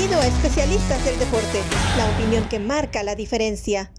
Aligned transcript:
Bienvenido 0.00 0.22
a 0.22 0.34
Especialistas 0.34 1.04
del 1.04 1.18
Deporte, 1.18 1.60
la 1.98 2.10
opinión 2.10 2.48
que 2.48 2.58
marca 2.58 3.02
la 3.02 3.14
diferencia. 3.14 3.92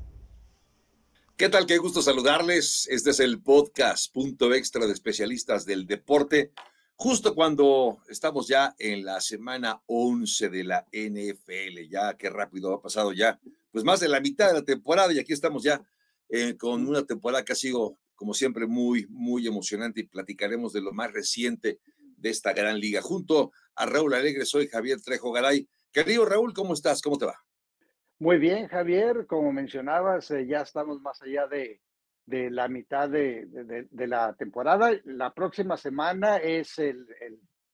¿Qué 1.38 1.48
tal? 1.48 1.68
Qué 1.68 1.78
gusto 1.78 2.02
saludarles. 2.02 2.88
Este 2.90 3.12
es 3.12 3.20
el 3.20 3.40
podcast 3.44 4.12
Punto 4.12 4.52
Extra 4.52 4.88
de 4.88 4.94
Especialistas 4.94 5.64
del 5.64 5.86
Deporte. 5.86 6.54
Justo 6.96 7.36
cuando 7.36 8.00
estamos 8.10 8.48
ya 8.48 8.74
en 8.80 9.06
la 9.06 9.22
semana 9.22 9.84
11 9.86 10.50
de 10.50 10.64
la 10.64 10.88
NFL, 10.92 11.88
ya 11.88 12.18
qué 12.18 12.32
rápido 12.32 12.74
ha 12.74 12.82
pasado 12.82 13.14
ya, 13.14 13.40
pues 13.70 13.84
más 13.84 14.00
de 14.00 14.10
la 14.10 14.22
mitad 14.22 14.48
de 14.48 14.54
la 14.56 14.66
temporada 14.66 15.14
y 15.14 15.20
aquí 15.20 15.34
estamos 15.34 15.62
ya 15.62 15.84
eh, 16.30 16.58
con 16.58 16.88
una 16.88 17.06
temporada 17.06 17.46
que 17.46 17.54
ha 17.54 17.56
sido, 17.56 18.00
como 18.16 18.34
siempre, 18.34 18.66
muy, 18.66 19.06
muy 19.08 19.46
emocionante 19.46 20.00
y 20.00 20.08
platicaremos 20.08 20.74
de 20.74 20.82
lo 20.82 20.94
más 20.94 21.14
reciente 21.14 21.80
de 22.18 22.30
esta 22.32 22.54
gran 22.54 22.80
liga. 22.80 23.04
Junto 23.04 23.52
a 23.76 23.86
Raúl 23.86 24.16
Alegre, 24.16 24.48
soy 24.48 24.68
Javier 24.68 25.00
Trejo 25.00 25.32
Garay. 25.32 25.68
Querido 25.92 26.24
Raúl, 26.24 26.54
¿cómo 26.54 26.74
estás? 26.74 27.02
¿Cómo 27.02 27.18
te 27.18 27.26
va? 27.26 27.36
Muy 28.18 28.38
bien, 28.38 28.68
Javier. 28.68 29.28
Como 29.28 29.52
mencionabas, 29.52 30.32
eh, 30.32 30.48
ya 30.48 30.62
estamos 30.62 31.02
más 31.02 31.22
allá 31.22 31.48
de, 31.48 31.82
de 32.26 32.50
la 32.50 32.70
mitad 32.70 33.10
de, 33.10 33.46
de, 33.92 34.08
la 34.08 34.34
temporada. 34.36 34.92
La 35.04 35.34
próxima 35.34 35.76
semana 35.76 36.38
es 36.38 36.80
el, 36.80 37.06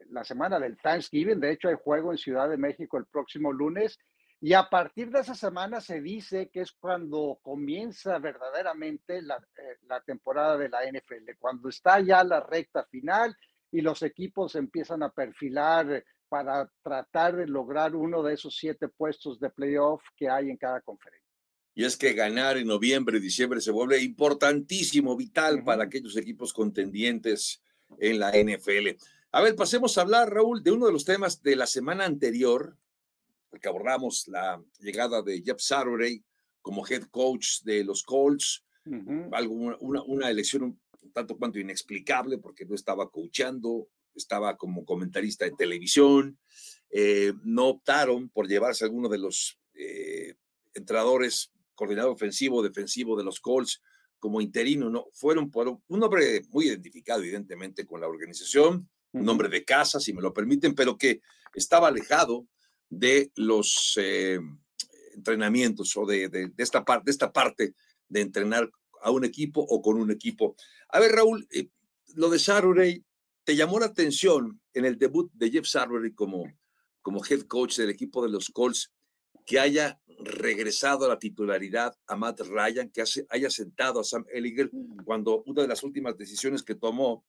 la 0.10 0.24
semana 0.24 0.60
del 0.60 0.78
Thanksgiving. 0.78 1.40
De 1.40 1.52
hecho, 1.52 1.68
hay 1.70 1.76
juego 1.76 2.12
en 2.12 2.18
Ciudad 2.18 2.50
de 2.50 2.58
México 2.58 2.98
el 2.98 3.06
próximo 3.06 3.54
lunes. 3.54 4.00
Y 4.42 4.54
a 4.54 4.68
partir 4.68 5.12
de 5.12 5.20
esa 5.20 5.36
semana 5.36 5.80
se 5.80 6.02
dice 6.02 6.50
que 6.52 6.62
es 6.62 6.72
cuando 6.72 7.40
comienza 7.44 8.18
verdaderamente 8.18 9.22
la, 9.22 9.36
eh, 9.36 9.78
la 9.88 10.02
temporada 10.02 10.58
de 10.58 10.70
la 10.70 10.80
NFL, 10.86 11.38
cuando 11.38 11.70
está 11.70 12.00
ya 12.00 12.24
la 12.24 12.40
recta 12.40 12.84
final 12.86 13.36
y 13.72 13.82
los 13.82 14.02
equipos 14.02 14.56
empiezan 14.56 15.04
a 15.04 15.10
perfilar 15.10 16.04
para 16.30 16.72
tratar 16.84 17.36
de 17.36 17.48
lograr 17.48 17.96
uno 17.96 18.24
de 18.24 18.34
esos 18.34 18.56
siete 18.56 18.88
puestos 18.88 19.40
de 19.40 19.50
playoff 19.50 20.02
que 20.16 20.30
hay 20.30 20.50
en 20.50 20.58
cada 20.58 20.82
conferencia. 20.82 21.26
Y 21.74 21.86
es 21.86 21.96
que 21.96 22.14
ganar 22.14 22.58
en 22.58 22.68
noviembre 22.68 23.18
y 23.18 23.22
diciembre 23.22 23.62
se 23.62 23.72
vuelve 23.72 24.02
importantísimo, 24.02 25.16
vital 25.16 25.64
para 25.64 25.84
aquellos 25.84 26.18
equipos 26.18 26.52
contendientes 26.52 27.62
en 28.00 28.20
la 28.20 28.32
NFL. 28.32 28.98
A 29.32 29.42
ver, 29.42 29.56
pasemos 29.56 29.98
a 29.98 30.02
hablar, 30.02 30.34
Raúl, 30.34 30.64
de 30.64 30.72
uno 30.72 30.88
de 30.88 30.92
los 30.92 31.06
temas 31.06 31.44
de 31.44 31.56
la 31.56 31.68
semana 31.68 32.06
anterior, 32.06 32.76
porque 33.50 33.68
abordamos 33.68 34.28
la 34.28 34.62
llegada 34.80 35.22
de 35.22 35.42
Jeff 35.42 35.60
Saturday 35.60 36.24
como 36.62 36.86
head 36.88 37.04
coach 37.12 37.62
de 37.64 37.84
los 37.84 38.04
Colts, 38.04 38.66
algo, 39.32 39.54
una, 39.54 40.02
una, 40.04 40.30
elección 40.30 40.80
tanto 41.14 41.38
cuanto 41.38 41.60
inexplicable 41.60 42.38
porque 42.38 42.66
no 42.66 42.74
estaba 42.74 43.10
coachando, 43.10 43.90
estaba 44.18 44.58
como 44.58 44.86
comentarista 44.86 45.46
de 45.46 45.52
televisión, 45.52 46.38
eh, 46.90 47.34
no 47.44 47.68
optaron 47.68 48.30
por 48.30 48.48
llevarse 48.48 48.84
a 48.84 48.88
alguno 48.88 49.10
de 49.10 49.18
los 49.18 49.60
eh, 49.74 50.36
entrenadores, 50.74 51.52
coordinador 51.76 52.14
ofensivo, 52.14 52.64
defensivo 52.64 53.18
de 53.18 53.24
los 53.24 53.40
Colts 53.40 53.82
como 54.20 54.42
interino, 54.42 54.90
no, 54.90 55.08
fueron 55.14 55.52
por 55.52 55.68
un 55.88 56.04
hombre 56.04 56.42
muy 56.50 56.68
identificado 56.68 57.22
evidentemente 57.22 57.86
con 57.86 58.02
la 58.02 58.08
organización, 58.08 58.90
un 59.12 59.30
hombre 59.30 59.50
de 59.50 59.64
casa, 59.64 60.00
si 60.00 60.14
me 60.14 60.22
lo 60.22 60.34
permiten, 60.34 60.74
pero 60.74 60.98
que 60.98 61.22
estaba 61.54 61.88
alejado 61.88 62.48
de 62.90 63.32
los 63.36 63.98
eh, 64.02 64.40
entrenamientos 65.14 65.96
o 65.98 66.06
de, 66.06 66.30
de, 66.30 66.52
esta 66.58 66.84
parte, 66.84 67.06
de 67.06 67.12
esta 67.12 67.32
parte 67.32 67.74
de 68.08 68.22
entrenar 68.22 68.70
a 69.02 69.12
un 69.12 69.26
equipo 69.26 69.62
o 69.62 69.82
con 69.82 69.98
un 69.98 70.12
equipo. 70.12 70.56
A 70.90 71.00
ver, 71.00 71.12
Raúl, 71.12 71.48
eh, 71.52 71.70
lo 72.16 72.30
de 72.30 72.40
Saturday, 72.40 73.04
¿te 73.48 73.56
llamó 73.56 73.80
la 73.80 73.86
atención 73.86 74.60
en 74.74 74.84
el 74.84 74.98
debut 74.98 75.32
de 75.32 75.50
Jeff 75.50 75.66
Saturday 75.66 76.12
como, 76.12 76.52
como 77.02 77.24
head 77.24 77.44
coach 77.44 77.78
del 77.78 77.90
equipo 77.90 78.22
de 78.22 78.30
los 78.30 78.50
Colts 78.50 78.92
que 79.46 79.58
haya 79.58 80.02
regresado 80.20 81.06
a 81.06 81.08
la 81.08 81.18
titularidad 81.18 81.96
a 82.08 82.18
Matt 82.18 82.42
Ryan, 82.42 82.90
que 82.90 83.06
haya 83.30 83.50
sentado 83.50 84.02
a 84.02 84.04
Sam 84.04 84.26
Ellinger 84.34 84.70
cuando 85.06 85.44
una 85.44 85.62
de 85.62 85.70
las 85.70 85.82
últimas 85.84 86.18
decisiones 86.18 86.62
que 86.62 86.76
tomó, 86.76 87.26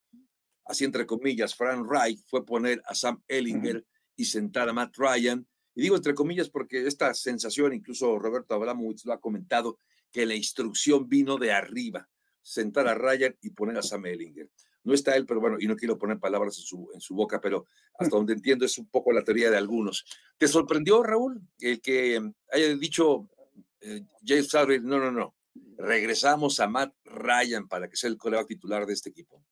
así 0.64 0.84
entre 0.84 1.06
comillas, 1.06 1.54
Frank 1.54 1.86
Wright, 1.86 2.18
fue 2.26 2.44
poner 2.44 2.82
a 2.86 2.96
Sam 2.96 3.22
Ellinger 3.28 3.86
y 4.16 4.24
sentar 4.24 4.68
a 4.68 4.72
Matt 4.72 4.96
Ryan. 4.96 5.46
Y 5.76 5.82
digo 5.82 5.94
entre 5.94 6.16
comillas 6.16 6.50
porque 6.50 6.84
esta 6.84 7.14
sensación, 7.14 7.74
incluso 7.74 8.18
Roberto 8.18 8.54
Abramowitz 8.54 9.04
lo 9.04 9.12
ha 9.12 9.20
comentado, 9.20 9.78
que 10.10 10.26
la 10.26 10.34
instrucción 10.34 11.08
vino 11.08 11.38
de 11.38 11.52
arriba, 11.52 12.08
sentar 12.42 12.88
a 12.88 12.96
Ryan 12.96 13.36
y 13.40 13.50
poner 13.50 13.78
a 13.78 13.82
Sam 13.82 14.06
Ellinger. 14.06 14.50
No 14.84 14.94
está 14.94 15.16
él, 15.16 15.26
pero 15.26 15.40
bueno, 15.40 15.56
y 15.58 15.66
no 15.66 15.76
quiero 15.76 15.98
poner 15.98 16.18
palabras 16.18 16.56
en 16.58 16.64
su, 16.64 16.90
en 16.94 17.00
su 17.00 17.14
boca, 17.14 17.40
pero 17.40 17.66
hasta 17.98 18.16
donde 18.16 18.32
entiendo 18.32 18.64
es 18.64 18.78
un 18.78 18.88
poco 18.88 19.12
la 19.12 19.24
teoría 19.24 19.50
de 19.50 19.56
algunos. 19.56 20.04
¿Te 20.36 20.48
sorprendió, 20.48 21.02
Raúl, 21.02 21.40
el 21.60 21.80
que 21.80 22.14
em, 22.14 22.32
haya 22.52 22.74
dicho 22.76 23.28
eh, 23.80 24.02
James 24.24 24.48
Sauer, 24.48 24.82
no, 24.82 24.98
no, 24.98 25.10
no, 25.10 25.34
regresamos 25.76 26.60
a 26.60 26.68
Matt 26.68 26.94
Ryan 27.04 27.68
para 27.68 27.88
que 27.88 27.96
sea 27.96 28.10
el 28.10 28.16
colega 28.16 28.46
titular 28.46 28.86
de 28.86 28.94
este 28.94 29.10
equipo? 29.10 29.42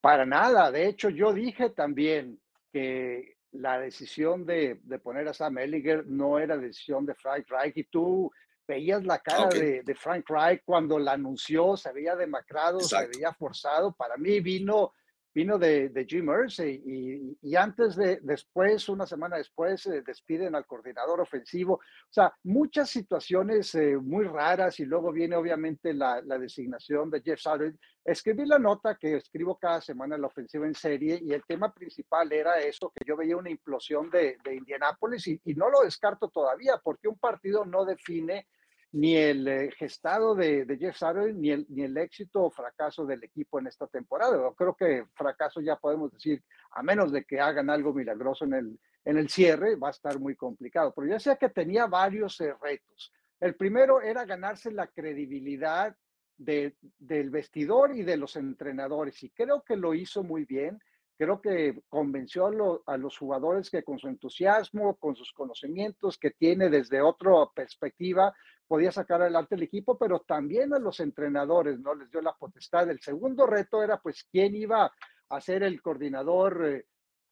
Para 0.00 0.24
nada, 0.24 0.70
de 0.70 0.88
hecho 0.88 1.10
yo 1.10 1.32
dije 1.32 1.70
también 1.70 2.40
que 2.72 3.36
la 3.52 3.78
decisión 3.78 4.46
de, 4.46 4.80
de 4.82 4.98
poner 4.98 5.28
a 5.28 5.34
Sam 5.34 5.58
Ellinger 5.58 6.06
no 6.06 6.38
era 6.38 6.56
decisión 6.56 7.04
de 7.04 7.14
Frank 7.14 7.46
Reich 7.48 7.76
y 7.76 7.84
tú 7.84 8.30
veías 8.70 9.04
la 9.04 9.18
cara 9.18 9.48
de, 9.48 9.82
de, 9.82 9.94
Frank 9.96 10.24
Reich 10.28 10.62
cuando 10.64 10.96
la 10.98 11.12
anunció, 11.12 11.76
se 11.76 11.92
veía 11.92 12.14
demacrado, 12.14 12.78
se 12.78 13.08
veía 13.08 13.32
forzado. 13.32 13.92
Para 13.92 14.16
mí 14.16 14.38
vino, 14.38 14.92
vino 15.34 15.58
de, 15.58 15.88
de 15.88 16.04
Jim 16.04 16.30
Irsay 16.30 16.80
y, 16.86 17.38
y, 17.42 17.56
antes 17.56 17.96
de, 17.96 18.20
después, 18.22 18.88
una 18.88 19.06
semana 19.06 19.38
después, 19.38 19.82
se 19.82 20.02
despiden 20.02 20.54
al 20.54 20.66
coordinador 20.66 21.20
ofensivo. 21.20 21.74
O 21.74 22.12
sea, 22.12 22.32
muchas 22.44 22.90
situaciones 22.90 23.74
eh, 23.74 23.96
muy 23.96 24.24
raras 24.24 24.78
y 24.78 24.84
luego 24.84 25.10
viene 25.10 25.34
obviamente 25.34 25.92
la, 25.92 26.22
la 26.22 26.38
designación 26.38 27.10
de 27.10 27.22
Jeff 27.22 27.40
Saturday. 27.40 27.76
Escribí 28.04 28.46
la 28.46 28.60
nota 28.60 28.96
que 28.96 29.16
escribo 29.16 29.58
cada 29.58 29.80
semana 29.80 30.14
en 30.14 30.20
la 30.20 30.28
ofensiva 30.28 30.64
en 30.64 30.74
serie 30.74 31.18
y 31.20 31.32
el 31.32 31.42
tema 31.44 31.74
principal 31.74 32.32
era 32.32 32.60
eso, 32.60 32.92
que 32.94 33.04
yo 33.04 33.16
veía 33.16 33.36
una 33.36 33.50
implosión 33.50 34.08
de, 34.10 34.36
de 34.44 34.54
Indianápolis 34.54 35.26
y, 35.26 35.40
y 35.44 35.54
no 35.54 35.68
lo 35.68 35.80
descarto 35.80 36.28
todavía 36.28 36.80
porque 36.84 37.08
un 37.08 37.18
partido 37.18 37.64
no 37.64 37.84
define 37.84 38.46
ni 38.92 39.16
el 39.16 39.46
eh, 39.46 39.70
gestado 39.76 40.34
de, 40.34 40.66
Jeff 40.78 40.96
Saturday, 40.96 41.32
ni 41.32 41.50
el, 41.50 41.66
ni 41.68 41.82
el 41.82 41.96
éxito 41.96 42.42
o 42.42 42.50
fracaso 42.50 43.06
del 43.06 43.22
equipo 43.22 43.58
en 43.58 43.68
esta 43.68 43.86
temporada. 43.86 44.36
Yo 44.36 44.54
creo 44.54 44.74
que 44.74 45.04
fracaso 45.14 45.60
ya 45.60 45.76
podemos 45.76 46.12
decir, 46.12 46.42
a 46.72 46.82
menos 46.82 47.12
de 47.12 47.24
que 47.24 47.40
hagan 47.40 47.70
algo 47.70 47.92
milagroso 47.92 48.44
en 48.44 48.54
el, 48.54 48.80
en 49.04 49.18
el 49.18 49.28
cierre, 49.28 49.76
va 49.76 49.88
a 49.88 49.92
estar 49.92 50.18
muy 50.18 50.34
complicado. 50.34 50.92
Pero 50.94 51.08
yo 51.08 51.20
sé 51.20 51.36
que 51.38 51.48
tenía 51.48 51.86
varios 51.86 52.40
eh, 52.40 52.52
retos. 52.60 53.12
El 53.38 53.54
primero 53.54 54.00
era 54.02 54.24
ganarse 54.24 54.70
la 54.72 54.88
credibilidad 54.88 55.96
de, 56.36 56.74
del 56.98 57.30
vestidor 57.30 57.94
y 57.94 58.02
de 58.02 58.16
los 58.16 58.36
entrenadores, 58.36 59.22
y 59.22 59.30
creo 59.30 59.62
que 59.62 59.76
lo 59.76 59.94
hizo 59.94 60.22
muy 60.22 60.44
bien. 60.44 60.78
Creo 61.16 61.40
que 61.42 61.82
convenció 61.90 62.46
a, 62.86 62.96
los 62.96 63.18
jugadores 63.18 63.68
que 63.68 63.82
con 63.82 63.98
su 63.98 64.08
entusiasmo, 64.08 64.96
con 64.96 65.14
sus 65.14 65.32
conocimientos 65.34 66.16
que 66.16 66.30
tiene 66.30 66.70
desde 66.70 67.02
otra 67.02 67.32
perspectiva, 67.54 68.34
podía 68.70 68.92
sacar 68.92 69.20
adelante 69.20 69.56
el 69.56 69.64
equipo, 69.64 69.98
pero 69.98 70.20
también 70.20 70.72
a 70.72 70.78
los 70.78 71.00
entrenadores, 71.00 71.80
¿no? 71.80 71.92
Les 71.92 72.08
dio 72.08 72.22
la 72.22 72.34
potestad. 72.34 72.88
El 72.88 73.00
segundo 73.00 73.44
reto 73.44 73.82
era, 73.82 74.00
pues, 74.00 74.22
quién 74.30 74.54
iba 74.54 74.92
a 75.28 75.40
ser 75.40 75.64
el 75.64 75.82
coordinador, 75.82 76.64
eh, 76.64 76.86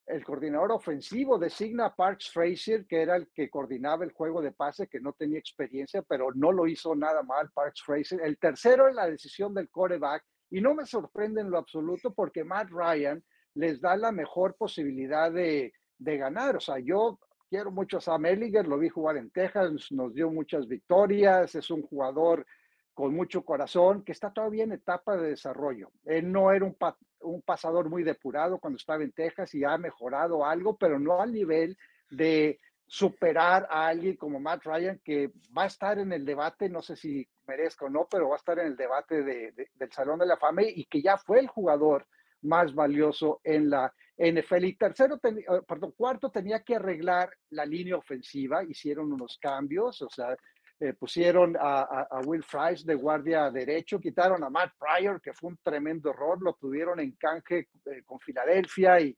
el 0.07 0.25
coordinador 0.25 0.73
ofensivo. 0.73 1.39
Designa 1.39 1.95
Parks 1.95 2.33
Frazier, 2.33 2.87
que 2.89 3.03
era 3.03 3.15
el 3.15 3.29
que 3.33 3.49
coordinaba 3.49 4.05
el 4.05 4.11
juego 4.11 4.43
de 4.43 4.51
pase, 4.51 4.89
que 4.89 4.99
no 4.99 5.13
tenía 5.13 5.39
experiencia, 5.39 6.03
pero 6.03 6.33
no 6.35 6.51
lo 6.51 6.67
hizo 6.67 6.97
nada 6.97 7.23
mal 7.23 7.53
Parks 7.53 7.85
Frazier. 7.85 8.21
El 8.25 8.37
tercero 8.37 8.89
es 8.89 8.97
la 8.97 9.09
decisión 9.09 9.55
del 9.55 9.71
coreback, 9.71 10.25
y 10.51 10.61
no 10.61 10.75
me 10.75 10.87
sorprende 10.87 11.41
en 11.41 11.53
lo 11.53 11.59
absoluto 11.59 12.13
porque 12.13 12.43
Matt 12.43 12.71
Ryan 12.71 13.23
les 13.55 13.81
da 13.81 13.97
la 13.97 14.11
mejor 14.11 14.57
posibilidad 14.57 15.31
de, 15.31 15.73
ganar. 15.99 16.57
O 16.57 16.61
sea, 16.61 16.81
yo 16.81 17.21
quiero 17.49 17.71
mucho 17.71 17.99
a 17.99 18.01
Sam 18.01 18.27
Ellinger, 18.27 18.67
lo 18.67 18.79
vi 18.79 18.89
jugar 18.89 19.17
en 19.17 19.31
Texas, 19.31 19.91
nos 19.91 20.15
dio 20.15 20.31
muchas 20.31 20.69
victorias, 20.69 21.55
es 21.55 21.71
un 21.71 21.83
jugador 21.83 22.47
con 22.95 23.15
mucho 23.15 23.45
corazón, 23.45 24.03
que 24.03 24.13
está 24.13 24.33
todavía 24.33 24.65
en 24.65 24.73
etapa 24.73 25.17
de 25.17 25.31
desarrollo. 25.31 25.93
Él 26.05 26.33
no 26.33 26.51
era 26.51 26.65
un, 26.65 27.43
pasador 27.43 27.89
muy 27.89 28.03
depurado 28.03 28.59
cuando 28.59 28.77
estaba 28.77 29.05
en 29.05 29.13
Texas 29.13 29.55
y 29.55 29.63
ha 29.65 29.79
mejorado 29.79 30.45
algo, 30.45 30.77
pero 30.77 30.99
no 30.99 31.21
al 31.21 31.33
nivel 31.33 31.77
de 32.11 32.59
superar 32.87 33.69
a 33.71 33.87
alguien 33.87 34.17
como 34.17 34.41
Matt 34.41 34.65
Ryan, 34.65 35.01
que 35.05 35.31
va 35.57 35.65
a 35.65 35.67
estar 35.67 35.99
en 35.99 36.13
el 36.13 36.25
debate, 36.25 36.69
no 36.69 36.83
sé 36.83 36.97
si 36.97 37.29
merezca 37.47 37.85
o 37.85 37.89
no, 37.89 38.09
pero 38.11 38.31
va 38.31 38.35
a 38.35 38.39
estar 38.39 38.59
en 38.59 38.67
el 38.67 38.77
debate 38.77 39.23
del 39.23 39.93
Salón 39.93 40.19
de 40.19 40.27
la 40.27 40.37
Fama 40.37 40.63
y 40.63 40.85
que 40.87 41.01
ya 41.01 41.19
fue 41.19 41.39
el 41.39 41.47
jugador 41.47 42.07
más 42.43 42.75
valioso 42.75 43.41
en 43.45 43.71
la 43.71 43.93
NFL. 44.17 44.65
Y 44.65 44.77
tercero, 44.77 45.19
eh, 45.23 45.45
perdón, 45.67 45.93
cuarto, 45.97 46.31
tenía 46.31 46.61
que 46.63 46.77
arreglar 46.77 47.31
la 47.51 47.65
línea 47.65 47.97
ofensiva, 47.97 48.65
hicieron 48.65 49.13
unos 49.13 49.39
cambios, 49.41 50.03
o 50.03 50.11
sea, 50.11 50.37
eh, 50.81 50.93
pusieron 50.93 51.57
a, 51.59 52.21
Will 52.25 52.45
Fries 52.45 52.85
de 52.85 52.95
guardia 52.95 53.51
derecho, 53.51 53.99
quitaron 53.99 54.45
a 54.45 54.51
Matt 54.51 54.73
Pryor, 54.79 55.21
que 55.21 55.33
fue 55.33 55.51
un 55.51 55.59
tremendo 55.63 56.11
error, 56.11 56.41
lo 56.41 56.55
tuvieron 56.55 57.01
en 57.01 57.13
canje 57.13 57.69
eh, 57.87 58.03
con 58.05 58.21
Filadelfia 58.21 59.01
y, 59.01 59.17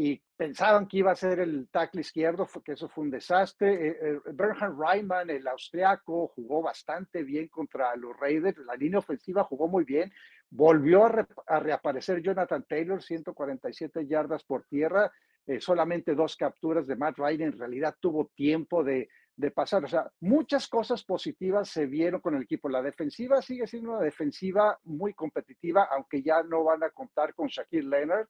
y 0.00 0.22
pensaban 0.36 0.86
que 0.86 0.98
iba 0.98 1.10
a 1.10 1.16
ser 1.16 1.40
el 1.40 1.68
tackle 1.72 2.02
izquierdo, 2.02 2.46
que 2.64 2.72
eso 2.72 2.88
fue 2.88 3.02
un 3.02 3.10
desastre. 3.10 3.88
Eh, 3.88 3.98
eh, 4.00 4.20
Bernhard 4.32 4.78
Reimann, 4.78 5.28
el 5.28 5.48
austriaco, 5.48 6.28
jugó 6.28 6.62
bastante 6.62 7.24
bien 7.24 7.48
contra 7.48 7.96
los 7.96 8.16
Raiders, 8.16 8.58
la 8.58 8.76
línea 8.76 9.00
ofensiva 9.00 9.42
jugó 9.42 9.66
muy 9.66 9.82
bien, 9.82 10.12
volvió 10.50 11.04
a, 11.04 11.58
reaparecer 11.58 12.22
Jonathan 12.22 12.64
Taylor, 12.68 13.02
147 13.02 14.06
yardas 14.06 14.44
por 14.44 14.62
tierra, 14.66 15.10
eh, 15.44 15.60
solamente 15.60 16.14
dos 16.14 16.36
capturas 16.36 16.86
de 16.86 16.94
Matt 16.94 17.18
Ryan, 17.18 17.48
en 17.48 17.58
realidad 17.58 17.96
tuvo 17.98 18.30
tiempo 18.36 18.84
de, 18.84 19.08
de 19.34 19.50
pasar. 19.50 19.84
O 19.84 19.88
sea, 19.88 20.08
muchas 20.20 20.68
cosas 20.68 21.02
positivas 21.02 21.70
se 21.70 21.86
vieron 21.86 22.20
con 22.20 22.36
el 22.36 22.42
equipo. 22.42 22.68
La 22.68 22.82
defensiva 22.82 23.42
sigue 23.42 23.66
siendo 23.66 23.94
una 23.94 24.02
defensiva 24.02 24.78
muy 24.84 25.12
competitiva, 25.14 25.88
aunque 25.90 26.22
ya 26.22 26.44
no 26.44 26.62
van 26.62 26.84
a 26.84 26.90
contar 26.90 27.34
con 27.34 27.48
Shaquille 27.48 27.88
Leonard 27.88 28.28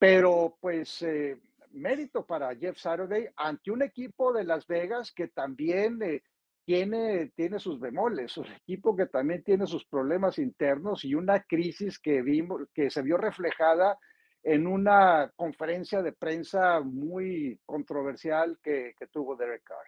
pero 0.00 0.56
pues 0.62 1.02
eh, 1.02 1.36
mérito 1.72 2.24
para 2.24 2.56
Jeff 2.56 2.78
Saturday 2.78 3.28
ante 3.36 3.70
un 3.70 3.82
equipo 3.82 4.32
de 4.32 4.44
Las 4.44 4.66
Vegas 4.66 5.12
que 5.12 5.28
también 5.28 6.02
eh, 6.02 6.22
tiene, 6.64 7.32
tiene 7.36 7.58
sus 7.58 7.78
bemoles, 7.78 8.34
un 8.38 8.46
equipo 8.46 8.96
que 8.96 9.06
también 9.06 9.44
tiene 9.44 9.66
sus 9.66 9.84
problemas 9.84 10.38
internos 10.38 11.04
y 11.04 11.14
una 11.14 11.42
crisis 11.42 11.98
que, 11.98 12.22
vimos, 12.22 12.62
que 12.72 12.88
se 12.88 13.02
vio 13.02 13.18
reflejada 13.18 13.98
en 14.42 14.66
una 14.66 15.30
conferencia 15.36 16.00
de 16.00 16.12
prensa 16.12 16.80
muy 16.80 17.60
controversial 17.66 18.58
que, 18.62 18.94
tuvo 19.12 19.36
Derek 19.36 19.64
Carr. 19.64 19.86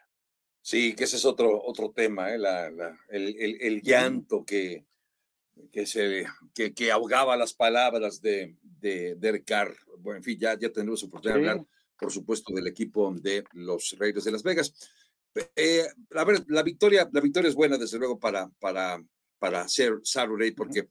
Sí, 0.60 0.94
que 0.94 1.04
ese 1.04 1.16
es 1.16 1.24
otro, 1.24 1.58
otro 1.64 1.90
tema, 1.90 2.34
¿eh? 2.34 2.38
el, 3.08 3.56
el, 3.60 3.80
llanto 3.80 4.44
que, 4.44 4.84
que, 5.70 5.86
se, 5.86 6.24
que, 6.54 6.74
que, 6.74 6.92
ahogaba 6.92 7.36
las 7.36 7.54
palabras 7.54 8.20
de, 8.20 8.56
de 8.80 9.42
Carr. 9.44 9.74
Bueno, 9.98 10.18
en 10.18 10.24
fin, 10.24 10.38
ya, 10.38 10.58
ya 10.58 10.70
tendremos 10.70 11.02
oportunidad 11.02 11.40
de 11.40 11.50
hablar, 11.50 11.66
por 11.98 12.12
supuesto, 12.12 12.52
del 12.54 12.66
equipo 12.66 13.12
de 13.14 13.44
los 13.52 13.96
Raiders 13.98 14.24
de 14.24 14.32
Las 14.32 14.42
Vegas. 14.42 14.74
Eh, 15.56 15.86
a 16.14 16.24
ver, 16.24 16.44
la 16.48 16.62
victoria, 16.62 17.08
la 17.12 17.20
victoria 17.20 17.48
es 17.48 17.54
buena, 17.54 17.78
desde 17.78 17.98
luego, 17.98 18.18
para, 18.18 18.50
para, 18.58 19.02
para 19.38 19.68
ser 19.68 20.00
Saturday, 20.02 20.50
porque 20.52 20.88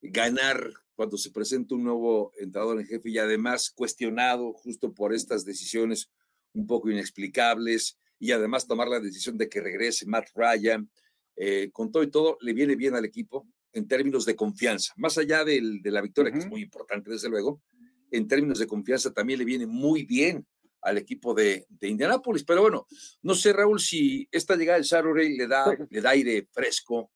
ganar 0.00 0.72
cuando 0.94 1.16
se 1.16 1.30
presenta 1.30 1.74
un 1.74 1.84
nuevo 1.84 2.32
entrenador 2.38 2.80
en 2.80 2.86
jefe 2.86 3.10
y 3.10 3.18
además 3.18 3.70
cuestionado 3.70 4.52
justo 4.52 4.92
por 4.92 5.14
estas 5.14 5.44
decisiones 5.44 6.10
un 6.52 6.66
poco 6.66 6.90
inexplicables 6.90 7.98
y 8.18 8.32
además 8.32 8.66
tomar 8.66 8.88
la 8.88 9.00
decisión 9.00 9.36
de 9.36 9.48
que 9.48 9.60
regrese 9.60 10.06
Matt 10.06 10.28
Ryan, 10.34 10.88
eh, 11.36 11.70
con 11.72 11.90
todo 11.90 12.02
y 12.02 12.10
todo, 12.10 12.36
le 12.40 12.52
viene 12.52 12.76
bien 12.76 12.94
al 12.94 13.04
equipo 13.04 13.48
en 13.72 13.88
términos 13.88 14.24
de 14.24 14.36
confianza. 14.36 14.92
Más 14.96 15.18
allá 15.18 15.44
de 15.44 15.80
la 15.84 16.00
victoria, 16.00 16.32
que 16.32 16.38
es 16.38 16.48
muy 16.48 16.62
importante, 16.62 17.10
desde 17.10 17.28
luego, 17.28 17.62
en 18.10 18.28
términos 18.28 18.58
de 18.58 18.66
confianza 18.66 19.12
también 19.12 19.38
le 19.38 19.44
viene 19.44 19.66
muy 19.66 20.04
bien 20.04 20.46
al 20.82 20.98
equipo 20.98 21.32
de, 21.32 21.66
de 21.68 21.88
Indianápolis. 21.88 22.44
Pero 22.44 22.62
bueno, 22.62 22.86
no 23.22 23.34
sé, 23.34 23.52
Raúl, 23.52 23.80
si 23.80 24.28
esta 24.30 24.56
llegada 24.56 24.78
del 24.78 24.84
Saturday 24.84 25.36
le 25.36 25.46
da, 25.46 25.76
le 25.88 26.00
da 26.00 26.10
aire 26.10 26.48
fresco 26.52 27.10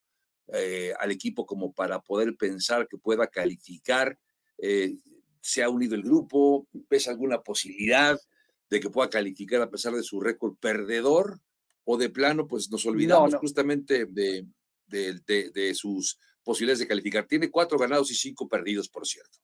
eh, 0.53 0.95
al 1.01 1.11
equipo 1.11 1.45
como 1.45 1.73
para 1.73 2.01
poder 2.01 2.37
pensar 2.37 2.87
que 2.87 2.99
pueda 2.99 3.27
calificar. 3.27 4.17
Eh, 4.59 4.95
se 5.41 5.63
ha 5.63 5.69
unido 5.69 5.97
el 5.97 6.03
grupo, 6.03 6.69
¿ves 6.89 7.09
alguna 7.09 7.43
posibilidad 7.43 8.19
de 8.71 8.81
que 8.81 8.91
pueda 8.91 9.11
calificar 9.11 9.61
a 9.63 9.71
pesar 9.71 9.93
de 9.95 10.03
su 10.03 10.21
récord 10.21 10.57
perdedor? 10.59 11.41
O 11.85 11.97
de 11.97 12.11
plano, 12.11 12.47
pues 12.47 12.71
nos 12.71 12.85
olvidamos 12.87 13.35
justamente 13.37 14.07
de, 14.07 14.47
de, 14.87 15.73
sus 15.75 16.19
posibilidades 16.47 16.79
de 16.79 16.87
calificar. 16.87 17.27
Tiene 17.27 17.51
cuatro 17.51 17.77
ganados 17.77 18.09
y 18.13 18.15
cinco 18.15 18.49
perdidos, 18.49 18.89
por 18.89 19.05
cierto. 19.05 19.39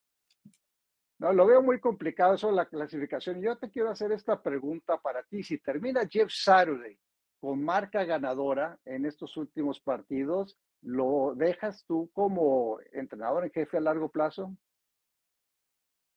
No, 1.19 1.33
lo 1.33 1.47
veo 1.47 1.61
muy 1.61 1.81
complicado 1.81 2.35
eso 2.35 2.53
la 2.53 2.67
clasificación. 2.67 3.43
Yo 3.43 3.59
te 3.59 3.71
quiero 3.71 3.91
hacer 3.91 4.13
esta 4.13 4.41
pregunta 4.41 4.99
para 4.99 5.25
ti. 5.25 5.43
Si 5.43 5.59
termina 5.59 6.07
Jeff 6.09 6.31
Saturday 6.33 6.97
con 7.41 7.65
marca 7.65 8.05
ganadora 8.05 8.79
en 8.85 9.05
estos 9.05 9.37
últimos 9.37 9.81
partidos, 9.81 10.57
¿lo 10.81 11.35
dejas 11.35 11.85
tú 11.87 12.09
como 12.13 12.79
entrenador 12.93 13.45
en 13.45 13.51
jefe 13.51 13.79
a 13.79 13.81
largo 13.81 14.09
plazo? 14.09 14.57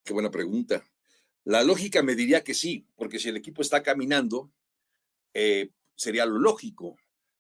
Qué 0.04 0.14
buena 0.14 0.30
pregunta. 0.30 0.84
La 1.46 1.64
lógica 1.64 2.04
me 2.04 2.14
diría 2.14 2.44
que 2.44 2.54
sí, 2.54 2.88
porque 2.96 3.18
si 3.18 3.30
el 3.30 3.38
equipo 3.38 3.64
está 3.64 3.82
caminando, 3.82 4.52
eh, 5.34 5.72
sería 5.96 6.28
lo 6.28 6.38
lógico 6.38 6.96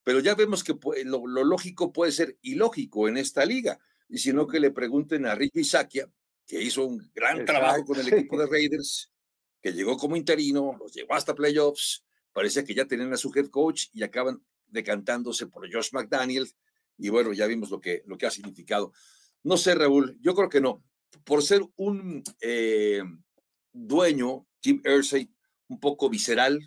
pero 0.06 0.19
ya 0.19 0.36
vemos 0.36 0.63
que 0.63 0.78
lo, 1.04 1.25
lógico 1.25 1.92
puede 1.92 2.12
ser 2.12 2.38
ilógico 2.44 3.10
en 3.10 3.18
esta 3.18 3.44
liga. 3.44 3.80
Y 4.07 4.19
si 4.19 4.31
no, 4.31 4.46
que 4.46 4.60
le 4.60 4.69
pregunten 4.69 5.25
a 5.25 5.34
Ricky 5.34 5.63
Sakia, 5.63 6.07
que 6.46 6.62
hizo 6.62 6.86
un 6.86 7.10
gran 7.16 7.44
trabajo 7.44 7.84
con 7.84 8.00
el 8.00 8.13
equipo 8.13 8.38
de 8.38 8.46
Raiders, 8.52 9.12
que 9.63 9.74
llegó 9.74 9.98
como 9.98 10.16
interino, 10.16 10.78
los 10.80 10.94
llevó 10.94 11.16
hasta 11.16 11.34
playoffs, 11.34 12.06
parece 12.31 12.63
que 12.63 12.75
ya 12.75 12.86
tenían 12.86 13.12
a 13.13 13.18
su 13.18 13.31
head 13.36 13.48
coach 13.48 13.88
y 13.94 14.04
acaban 14.04 14.46
decantándose 14.68 15.48
por 15.48 15.68
Josh 15.74 15.90
McDaniel. 15.92 16.48
Y 17.00 17.10
bueno, 17.10 17.34
ya 17.34 17.48
vimos 17.48 17.72
lo 17.72 17.81
que, 17.81 18.04
lo 18.06 18.16
que 18.16 18.28
ha 18.28 18.31
significado. 18.31 18.94
No 19.42 19.57
sé, 19.57 19.74
Raúl, 19.74 20.19
yo 20.22 20.36
creo 20.36 20.50
que 20.50 20.62
no. 20.62 20.84
Por 21.24 21.42
ser 21.42 21.63
un 21.78 22.22
eh, 22.42 23.02
dueño, 23.74 24.46
Jim 24.62 24.84
Irsay, 24.86 25.34
un 25.68 25.80
poco 25.80 26.12
visceral, 26.12 26.60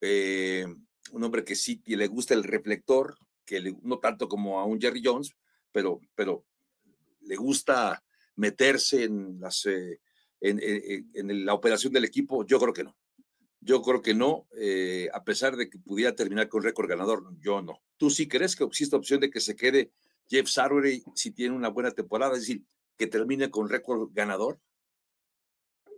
eh, 0.00 0.66
un 1.10 1.24
hombre 1.24 1.44
que 1.44 1.54
sí 1.54 1.82
le 1.86 2.06
gusta 2.06 2.34
el 2.34 2.44
reflector, 2.44 3.16
que 3.44 3.76
no 3.82 3.98
tanto 3.98 4.28
como 4.28 4.60
a 4.60 4.64
un 4.64 4.80
Jerry 4.80 5.02
Jones, 5.04 5.32
pero, 5.72 6.00
pero 6.14 6.44
le 7.20 7.36
gusta 7.36 8.02
meterse 8.36 9.04
en, 9.04 9.40
las, 9.40 9.66
eh, 9.66 10.00
en, 10.40 11.44
la 11.44 11.54
operación 11.54 11.92
del 11.92 12.04
equipo, 12.04 12.44
yo 12.44 12.58
creo 12.58 12.72
que 12.72 12.84
no. 12.84 12.96
Yo 13.60 13.82
creo 13.82 14.00
que 14.00 14.14
no, 14.14 14.46
eh, 14.56 15.08
a 15.12 15.24
pesar 15.24 15.56
de 15.56 15.68
que 15.68 15.78
pudiera 15.78 16.14
terminar 16.14 16.48
con 16.48 16.62
récord 16.62 16.88
ganador, 16.88 17.24
yo 17.40 17.62
no. 17.62 17.82
¿Tú 17.96 18.10
sí 18.10 18.28
crees 18.28 18.54
que 18.54 18.64
existe 18.64 18.94
opción 18.94 19.20
de 19.20 19.30
que 19.30 19.40
se 19.40 19.56
quede 19.56 19.92
Jeff 20.28 20.48
Saturday 20.48 21.02
si 21.14 21.30
tiene 21.30 21.56
una 21.56 21.68
buena 21.68 21.90
temporada, 21.90 22.34
es 22.34 22.40
decir, 22.40 22.62
que 22.96 23.06
termine 23.06 23.50
con 23.50 23.68
récord 23.68 24.10
ganador? 24.12 24.60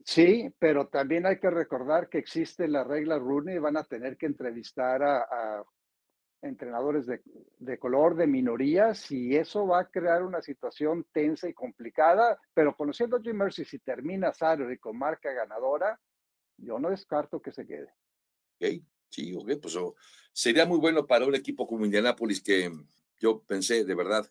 Sí, 0.09 0.51
pero 0.59 0.89
también 0.89 1.27
hay 1.27 1.39
que 1.39 1.51
recordar 1.51 2.09
que 2.09 2.17
existe 2.17 2.67
la 2.67 2.83
regla 2.83 3.19
Rooney 3.19 3.57
y 3.57 3.59
van 3.59 3.77
a 3.77 3.85
tener 3.85 4.17
que 4.17 4.25
entrevistar 4.25 5.03
a, 5.03 5.63
entrenadores 6.41 7.05
de, 7.07 7.79
color, 7.79 8.17
de 8.17 8.27
minorías, 8.27 9.11
y 9.11 9.37
eso 9.37 9.67
va 9.67 9.81
a 9.81 9.91
crear 9.91 10.23
una 10.23 10.41
situación 10.41 11.07
tensa 11.13 11.47
y 11.47 11.53
complicada, 11.53 12.41
pero 12.55 12.75
conociendo 12.75 13.19
a 13.19 13.21
Jim 13.21 13.37
Mercy, 13.37 13.67
si 13.67 13.81
termina 13.81 14.33
Saturday 14.33 14.79
con 14.79 14.97
marca 14.97 15.31
ganadora, 15.31 16.01
yo 16.57 16.79
no 16.79 16.89
descarto 16.89 17.43
que 17.43 17.53
se 17.53 17.67
quede. 17.67 17.93
Ok, 18.55 18.83
sí, 19.11 19.35
ok, 19.37 19.61
pues 19.61 19.77
sería 20.33 20.65
muy 20.65 20.79
bueno 20.79 21.07
para 21.07 21.27
un 21.27 21.35
equipo 21.35 21.67
como 21.67 21.85
Indianapolis 21.85 22.43
que 22.43 22.73
yo 23.19 23.43
pensé 23.43 23.85
de 23.85 23.95
verdad 23.95 24.27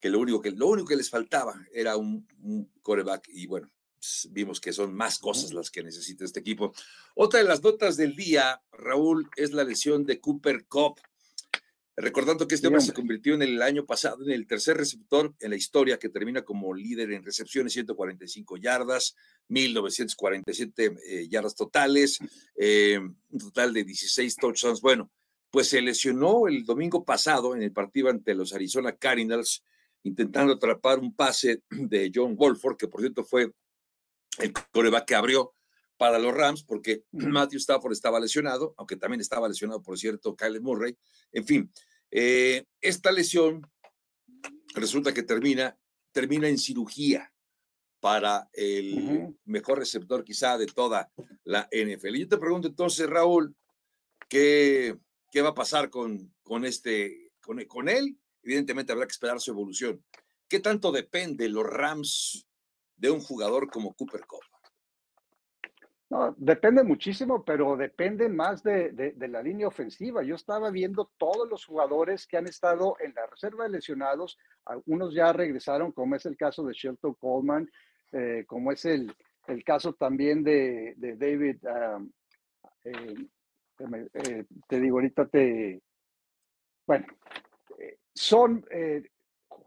que 0.00 0.08
lo 0.08 0.20
único 0.20 0.40
que, 0.40 0.52
lo 0.52 0.68
único 0.68 0.88
que 0.88 0.96
les 0.96 1.10
faltaba 1.10 1.54
era 1.70 1.98
un, 1.98 2.26
un 2.40 2.72
coreback 2.80 3.28
y 3.28 3.46
bueno, 3.46 3.68
vimos 4.30 4.60
que 4.60 4.72
son 4.72 4.94
más 4.94 5.18
cosas 5.18 5.52
las 5.52 5.70
que 5.70 5.82
necesita 5.82 6.24
este 6.24 6.40
equipo. 6.40 6.72
Otra 7.14 7.40
de 7.40 7.46
las 7.46 7.62
notas 7.62 7.96
del 7.96 8.14
día, 8.14 8.60
Raúl, 8.72 9.28
es 9.36 9.52
la 9.52 9.64
lesión 9.64 10.04
de 10.04 10.20
Cooper 10.20 10.66
Cup. 10.66 11.00
Recordando 12.00 12.46
que 12.46 12.54
este 12.54 12.68
hombre 12.68 12.80
se 12.80 12.92
convirtió 12.92 13.34
en 13.34 13.42
el 13.42 13.60
año 13.60 13.84
pasado 13.84 14.22
en 14.22 14.30
el 14.30 14.46
tercer 14.46 14.76
receptor 14.76 15.34
en 15.40 15.50
la 15.50 15.56
historia 15.56 15.98
que 15.98 16.08
termina 16.08 16.42
como 16.42 16.72
líder 16.72 17.10
en 17.10 17.24
recepciones, 17.24 17.72
145 17.72 18.56
yardas, 18.56 19.16
1947 19.48 20.96
eh, 21.04 21.28
yardas 21.28 21.56
totales, 21.56 22.18
eh, 22.54 23.00
un 23.00 23.38
total 23.40 23.72
de 23.72 23.82
16 23.82 24.36
touchdowns. 24.36 24.80
Bueno, 24.80 25.10
pues 25.50 25.68
se 25.68 25.82
lesionó 25.82 26.46
el 26.46 26.64
domingo 26.64 27.04
pasado 27.04 27.56
en 27.56 27.62
el 27.62 27.72
partido 27.72 28.10
ante 28.10 28.34
los 28.34 28.52
Arizona 28.52 28.92
Cardinals, 28.92 29.64
intentando 30.04 30.52
atrapar 30.52 31.00
un 31.00 31.14
pase 31.14 31.62
de 31.70 32.12
John 32.14 32.36
Wolford, 32.36 32.76
que 32.76 32.86
por 32.86 33.00
cierto 33.00 33.24
fue 33.24 33.50
el 34.38 34.52
coreback 34.72 35.06
que 35.06 35.14
abrió 35.14 35.52
para 35.96 36.18
los 36.18 36.32
Rams, 36.32 36.62
porque 36.62 37.04
Matthew 37.10 37.58
Stafford 37.58 37.92
estaba 37.92 38.20
lesionado, 38.20 38.74
aunque 38.78 38.96
también 38.96 39.20
estaba 39.20 39.48
lesionado, 39.48 39.82
por 39.82 39.98
cierto, 39.98 40.36
Kyle 40.36 40.60
Murray. 40.60 40.96
En 41.32 41.44
fin, 41.44 41.72
eh, 42.10 42.64
esta 42.80 43.10
lesión 43.10 43.68
resulta 44.74 45.12
que 45.12 45.24
termina, 45.24 45.76
termina 46.12 46.48
en 46.48 46.56
cirugía 46.56 47.32
para 48.00 48.48
el 48.52 49.36
mejor 49.44 49.78
receptor 49.78 50.22
quizá 50.22 50.56
de 50.56 50.66
toda 50.66 51.10
la 51.44 51.68
NFL. 51.72 52.14
Y 52.14 52.20
yo 52.20 52.28
te 52.28 52.38
pregunto 52.38 52.68
entonces, 52.68 53.08
Raúl, 53.10 53.56
¿qué, 54.28 54.96
qué 55.32 55.42
va 55.42 55.48
a 55.48 55.54
pasar 55.54 55.90
con, 55.90 56.32
con, 56.42 56.64
este, 56.64 57.32
con, 57.40 57.62
con 57.64 57.88
él? 57.88 58.16
Evidentemente 58.44 58.92
habrá 58.92 59.06
que 59.06 59.12
esperar 59.12 59.40
su 59.40 59.50
evolución. 59.50 60.02
¿Qué 60.48 60.60
tanto 60.60 60.92
depende 60.92 61.48
los 61.48 61.66
Rams 61.66 62.47
de 62.98 63.10
un 63.10 63.20
jugador 63.20 63.70
como 63.70 63.94
Cooper 63.94 64.26
Cup? 64.26 64.42
No, 66.10 66.34
depende 66.38 66.82
muchísimo, 66.82 67.44
pero 67.44 67.76
depende 67.76 68.30
más 68.30 68.62
de, 68.62 69.14
la 69.18 69.42
línea 69.42 69.68
ofensiva. 69.68 70.22
Yo 70.22 70.36
estaba 70.36 70.70
viendo 70.70 71.10
todos 71.18 71.46
los 71.48 71.66
jugadores 71.66 72.26
que 72.26 72.38
han 72.38 72.46
estado 72.46 72.96
en 73.00 73.14
la 73.14 73.26
reserva 73.26 73.64
de 73.64 73.70
lesionados. 73.70 74.38
Algunos 74.64 75.12
ya 75.12 75.32
regresaron, 75.34 75.92
como 75.92 76.16
es 76.16 76.24
el 76.24 76.36
caso 76.36 76.64
de 76.64 76.72
Shelton 76.72 77.14
Coleman, 77.14 77.70
eh, 78.12 78.44
como 78.46 78.72
es 78.72 78.86
el, 78.86 79.14
el 79.48 79.62
caso 79.62 79.92
también 79.92 80.42
de, 80.42 80.94
David, 80.96 81.58
eh, 82.84 83.14
eh, 84.14 84.44
te 84.66 84.80
digo, 84.80 84.96
ahorita 84.96 85.26
te, 85.28 85.82
bueno, 86.86 87.06
son 88.14 88.64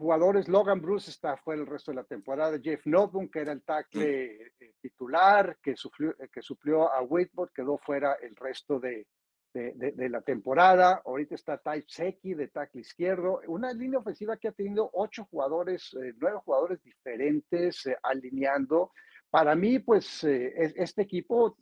jugadores, 0.01 0.47
Logan 0.47 0.81
Bruce 0.81 1.09
está 1.09 1.37
fuera 1.37 1.61
el 1.61 1.67
resto 1.67 1.91
de 1.91 1.95
la 1.97 2.03
temporada, 2.03 2.59
Jeff 2.61 2.85
Notboom, 2.85 3.29
que 3.29 3.39
era 3.39 3.51
el 3.51 3.63
tackle 3.63 4.51
titular, 4.81 5.57
que, 5.61 5.75
sufrió, 5.75 6.13
que 6.31 6.41
suplió 6.41 6.91
a 6.91 7.01
Whitmore, 7.01 7.51
quedó 7.53 7.77
fuera 7.77 8.15
el 8.21 8.35
resto 8.35 8.79
de, 8.79 9.07
de, 9.53 10.09
la 10.09 10.21
temporada. 10.21 11.01
Ahorita 11.05 11.35
está 11.35 11.57
Ty 11.57 11.83
Seki 11.87 12.33
de 12.33 12.47
tackle 12.47 12.81
izquierdo. 12.81 13.41
Una 13.47 13.73
línea 13.73 13.99
ofensiva 13.99 14.37
que 14.37 14.47
ha 14.47 14.53
tenido 14.53 14.89
ocho 14.93 15.25
jugadores, 15.29 15.93
eh, 15.93 16.13
nueve 16.17 16.39
jugadores 16.43 16.81
diferentes 16.83 17.85
eh, 17.85 17.97
alineando. 18.03 18.91
Para 19.29 19.55
mí, 19.55 19.79
pues, 19.79 20.23
eh, 20.23 20.73
este 20.75 21.03
equipo 21.03 21.57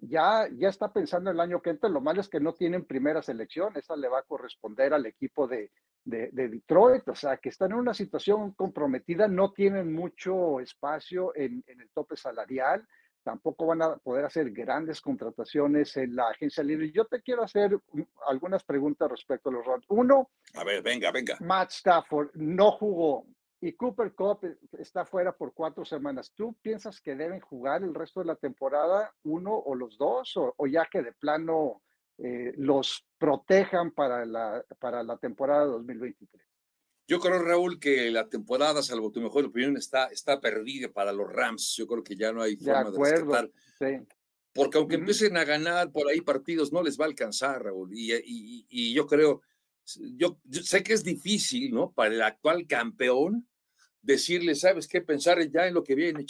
ya, 0.00 0.48
ya 0.56 0.68
está 0.68 0.92
pensando 0.92 1.30
el 1.30 1.40
año 1.40 1.60
que 1.60 1.70
entra. 1.70 1.88
Lo 1.88 2.00
malo 2.00 2.20
es 2.20 2.28
que 2.28 2.40
no 2.40 2.54
tienen 2.54 2.84
primera 2.84 3.22
selección. 3.22 3.76
Esa 3.76 3.96
le 3.96 4.08
va 4.08 4.20
a 4.20 4.24
corresponder 4.24 4.94
al 4.94 5.06
equipo 5.06 5.46
de, 5.46 5.70
de, 6.04 6.30
Detroit. 6.32 7.08
O 7.08 7.14
sea, 7.14 7.36
que 7.36 7.48
están 7.48 7.72
en 7.72 7.78
una 7.78 7.94
situación 7.94 8.52
comprometida. 8.52 9.28
No 9.28 9.52
tienen 9.52 9.92
mucho 9.92 10.60
espacio 10.60 11.32
en, 11.34 11.64
en 11.66 11.80
el 11.80 11.90
tope 11.90 12.16
salarial 12.16 12.86
tampoco 13.28 13.66
van 13.66 13.82
a 13.82 13.96
poder 13.96 14.24
hacer 14.24 14.50
grandes 14.52 15.02
contrataciones 15.02 15.94
en 15.98 16.16
la 16.16 16.30
agencia 16.30 16.64
libre. 16.64 16.90
Yo 16.90 17.04
te 17.04 17.20
quiero 17.20 17.42
hacer 17.42 17.78
algunas 18.26 18.64
preguntas 18.64 19.10
respecto 19.10 19.50
a 19.50 19.52
los 19.52 19.66
Rams. 19.66 19.84
Uno, 19.88 20.30
a 20.54 20.64
ver, 20.64 20.82
venga, 20.82 21.10
venga. 21.10 21.36
Matt 21.40 21.70
Stafford 21.70 22.30
no 22.36 22.72
jugó 22.72 23.26
y 23.60 23.72
Cooper 23.72 24.14
Cup 24.14 24.40
está 24.78 25.04
fuera 25.04 25.36
por 25.36 25.52
cuatro 25.52 25.84
semanas. 25.84 26.32
¿Tú 26.34 26.56
piensas 26.62 27.00
que 27.00 27.16
deben 27.16 27.40
jugar 27.40 27.82
el 27.82 27.94
resto 27.94 28.20
de 28.20 28.26
la 28.26 28.36
temporada 28.36 29.12
uno 29.24 29.54
o 29.54 29.74
los 29.74 29.98
dos 29.98 30.32
o, 30.36 30.66
ya 30.66 30.86
que 30.90 31.02
de 31.02 31.12
plano 31.12 31.82
eh, 32.18 32.52
los 32.56 33.04
protejan 33.18 33.90
para 33.90 34.24
la, 34.24 34.64
para 34.78 35.02
la 35.02 35.16
temporada 35.16 35.64
2023? 35.66 36.48
Yo 37.08 37.18
creo, 37.20 37.42
Raúl, 37.42 37.80
que 37.80 38.10
la 38.10 38.28
temporada, 38.28 38.82
salvo 38.82 39.10
tu 39.10 39.22
mejor 39.22 39.46
opinión, 39.46 39.78
está, 39.78 40.08
está 40.08 40.40
perdida 40.40 40.92
para 40.92 41.10
los 41.10 41.32
Rams. 41.32 41.74
Yo 41.74 41.86
creo 41.86 42.04
que 42.04 42.14
ya 42.14 42.32
no 42.32 42.42
hay 42.42 42.56
forma 42.56 42.90
de, 42.90 43.10
rescatar. 43.10 43.50
Porque 44.52 44.76
aunque 44.76 44.96
empiecen 44.96 45.36
a 45.38 45.44
ganar 45.44 45.90
por 45.90 46.08
ahí 46.08 46.20
partidos, 46.20 46.70
no 46.70 46.82
les 46.82 47.00
va 47.00 47.04
a 47.04 47.08
alcanzar, 47.08 47.64
Raúl. 47.64 47.90
Y, 47.94 48.92
yo 48.92 49.06
creo, 49.06 49.40
yo, 50.16 50.38
sé 50.50 50.82
que 50.82 50.92
es 50.92 51.04
difícil, 51.04 51.72
¿no? 51.72 51.92
Para 51.92 52.14
el 52.14 52.22
actual 52.22 52.66
campeón, 52.66 53.48
decirle, 54.02 54.54
¿sabes 54.54 54.88
qué? 54.88 55.00
Pensar 55.00 55.38
ya 55.50 55.66
en 55.66 55.74
lo 55.74 55.84
que 55.84 55.94
viene. 55.94 56.24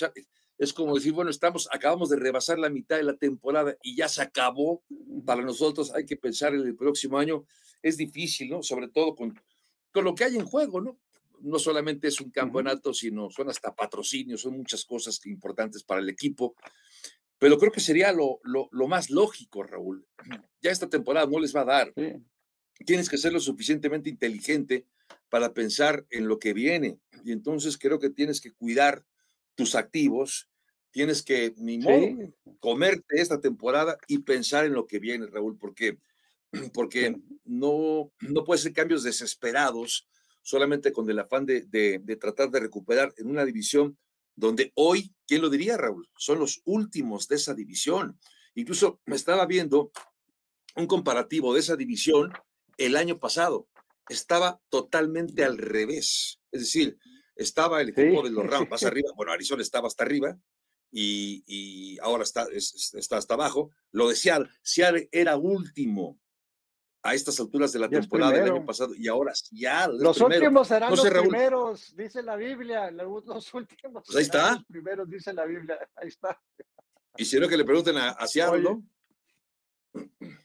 Es 0.59 0.73
como 0.73 0.95
decir, 0.95 1.13
bueno, 1.13 1.31
estamos, 1.31 1.69
acabamos 1.73 2.09
de 2.09 2.17
rebasar 2.17 2.59
la 2.59 2.71
mitad 2.71 2.97
de 2.97 3.05
la 3.05 3.17
temporada 3.17 3.77
y 3.83 3.97
ya 3.97 4.09
se 4.09 4.23
acabó. 4.23 4.83
Para 5.25 5.43
nosotros 5.43 5.93
hay 5.95 6.05
que 6.05 6.17
pensar 6.17 6.55
en 6.55 6.63
el 6.63 6.77
próximo 6.77 7.19
año. 7.19 7.45
Es 7.83 7.97
difícil, 7.97 8.51
¿no? 8.51 8.63
Sobre 8.63 8.89
todo 8.89 9.15
con 9.15 9.39
con 9.93 10.05
lo 10.05 10.15
que 10.15 10.25
hay 10.25 10.37
en 10.37 10.45
juego, 10.45 10.81
¿no? 10.81 10.99
No 11.41 11.59
solamente 11.59 12.09
es 12.09 12.21
un 12.21 12.31
campeonato, 12.31 12.93
sino 12.93 13.31
son 13.31 13.49
hasta 13.49 13.75
patrocinios, 13.75 14.43
son 14.43 14.57
muchas 14.57 14.85
cosas 14.85 15.25
importantes 15.27 15.85
para 15.85 16.01
el 16.01 16.09
equipo. 16.09 16.57
Pero 17.39 17.59
creo 17.59 17.71
que 17.71 17.81
sería 17.81 18.13
lo, 18.13 18.41
lo, 18.43 18.89
más 18.89 19.11
lógico, 19.11 19.63
Raúl. 19.63 20.05
Ya 20.61 20.73
esta 20.73 20.89
temporada 20.89 21.27
no 21.27 21.39
les 21.39 21.55
va 21.55 21.61
a 21.61 21.65
dar. 21.65 21.93
Tienes 22.85 23.09
que 23.09 23.19
ser 23.19 23.33
lo 23.33 23.41
suficientemente 23.41 24.09
inteligente 24.09 24.87
para 25.29 25.53
pensar 25.53 26.07
en 26.11 26.29
lo 26.29 26.39
que 26.39 26.53
viene. 26.53 26.99
Y 27.25 27.33
entonces 27.33 27.77
creo 27.77 27.99
que 27.99 28.11
tienes 28.11 28.41
que 28.41 28.53
cuidar 28.53 29.05
tus 29.55 29.75
activos, 29.75 30.49
tienes 30.91 31.23
que, 31.23 31.55
ni 31.57 31.79
modo, 31.79 32.33
comerte 32.61 33.21
esta 33.21 33.41
temporada 33.41 33.99
y 34.07 34.19
pensar 34.19 34.65
en 34.65 34.73
lo 34.73 34.87
que 34.87 34.99
viene, 34.99 35.27
Raúl, 35.27 35.59
porque 35.59 35.99
porque 36.75 37.17
no, 37.45 38.13
no 38.21 38.45
puede 38.45 38.61
ser 38.61 38.73
cambios 38.73 39.03
desesperados 39.03 40.09
solamente 40.43 40.93
con 40.93 41.09
el 41.11 41.19
afán 41.19 41.45
de, 41.45 41.63
de, 41.63 42.17
tratar 42.17 42.51
de 42.51 42.61
recuperar 42.61 43.13
en 43.19 43.29
una 43.29 43.45
división 43.45 43.99
donde 44.35 44.73
hoy, 44.75 45.13
¿quién 45.27 45.43
lo 45.43 45.51
diría, 45.51 45.77
Raúl? 45.77 46.09
Son 46.17 46.39
los 46.39 46.63
últimos 46.65 47.29
de 47.29 47.37
esa 47.37 47.55
división. 47.55 48.19
Incluso 48.55 49.01
me 49.05 49.17
estaba 49.17 49.45
viendo 49.47 49.91
un 50.77 50.87
comparativo 50.87 51.53
de 51.53 51.61
esa 51.61 51.77
división 51.77 52.33
el 52.79 52.97
año 52.97 53.19
pasado. 53.19 53.69
Estaba 54.09 54.61
totalmente 54.71 55.45
al 55.45 55.59
revés. 55.59 56.41
Es 56.51 56.61
decir, 56.63 56.99
estaba 57.37 57.83
el 57.83 57.91
equipo 57.91 58.23
de 58.23 58.31
los 58.31 58.47
Rams 58.47 58.71
más 58.71 58.83
arriba. 58.85 59.11
Bueno, 59.15 59.33
Arizona 59.33 59.63
estaba 59.63 59.89
hasta 59.89 60.05
arriba 60.05 60.39
y, 60.91 61.45
y 61.47 61.99
ahora 62.01 62.23
está, 62.23 62.47
está 62.55 63.19
hasta 63.19 63.35
abajo. 63.35 63.71
Lo 63.93 64.09
de 64.09 64.17
Seattle, 64.17 64.49
Seattle 64.63 65.09
era 65.13 65.37
último 65.37 66.19
a 67.03 67.15
estas 67.15 67.39
alturas 67.39 67.73
de 67.73 67.79
la 67.79 67.89
temporada 67.89 68.33
del 68.33 68.53
año 68.53 68.67
pasado 68.67 68.95
y 68.95 69.09
ahora 69.09 69.33
ya. 69.53 69.89
Los 69.89 70.21
últimos 70.21 70.69
serán 70.69 70.91
los 70.91 71.09
primeros, 71.09 71.95
dice 71.95 72.23
la 72.23 72.37
Biblia. 72.37 72.91
Los 72.91 73.55
últimos 73.55 74.05
pues 74.05 74.17
ahí 74.17 74.23
está. 74.23 74.55
los 74.55 74.65
primeros, 74.65 75.09
dice 75.09 75.33
la 75.33 75.45
Biblia. 75.45 75.79
Ahí 75.97 76.09
está. 76.09 76.41
Y 77.17 77.25
si 77.25 77.39
no, 77.39 77.49
que 77.49 77.57
le 77.57 77.65
pregunten 77.65 77.97
a, 77.97 78.11
a 78.11 78.57
¿no? 78.59 78.83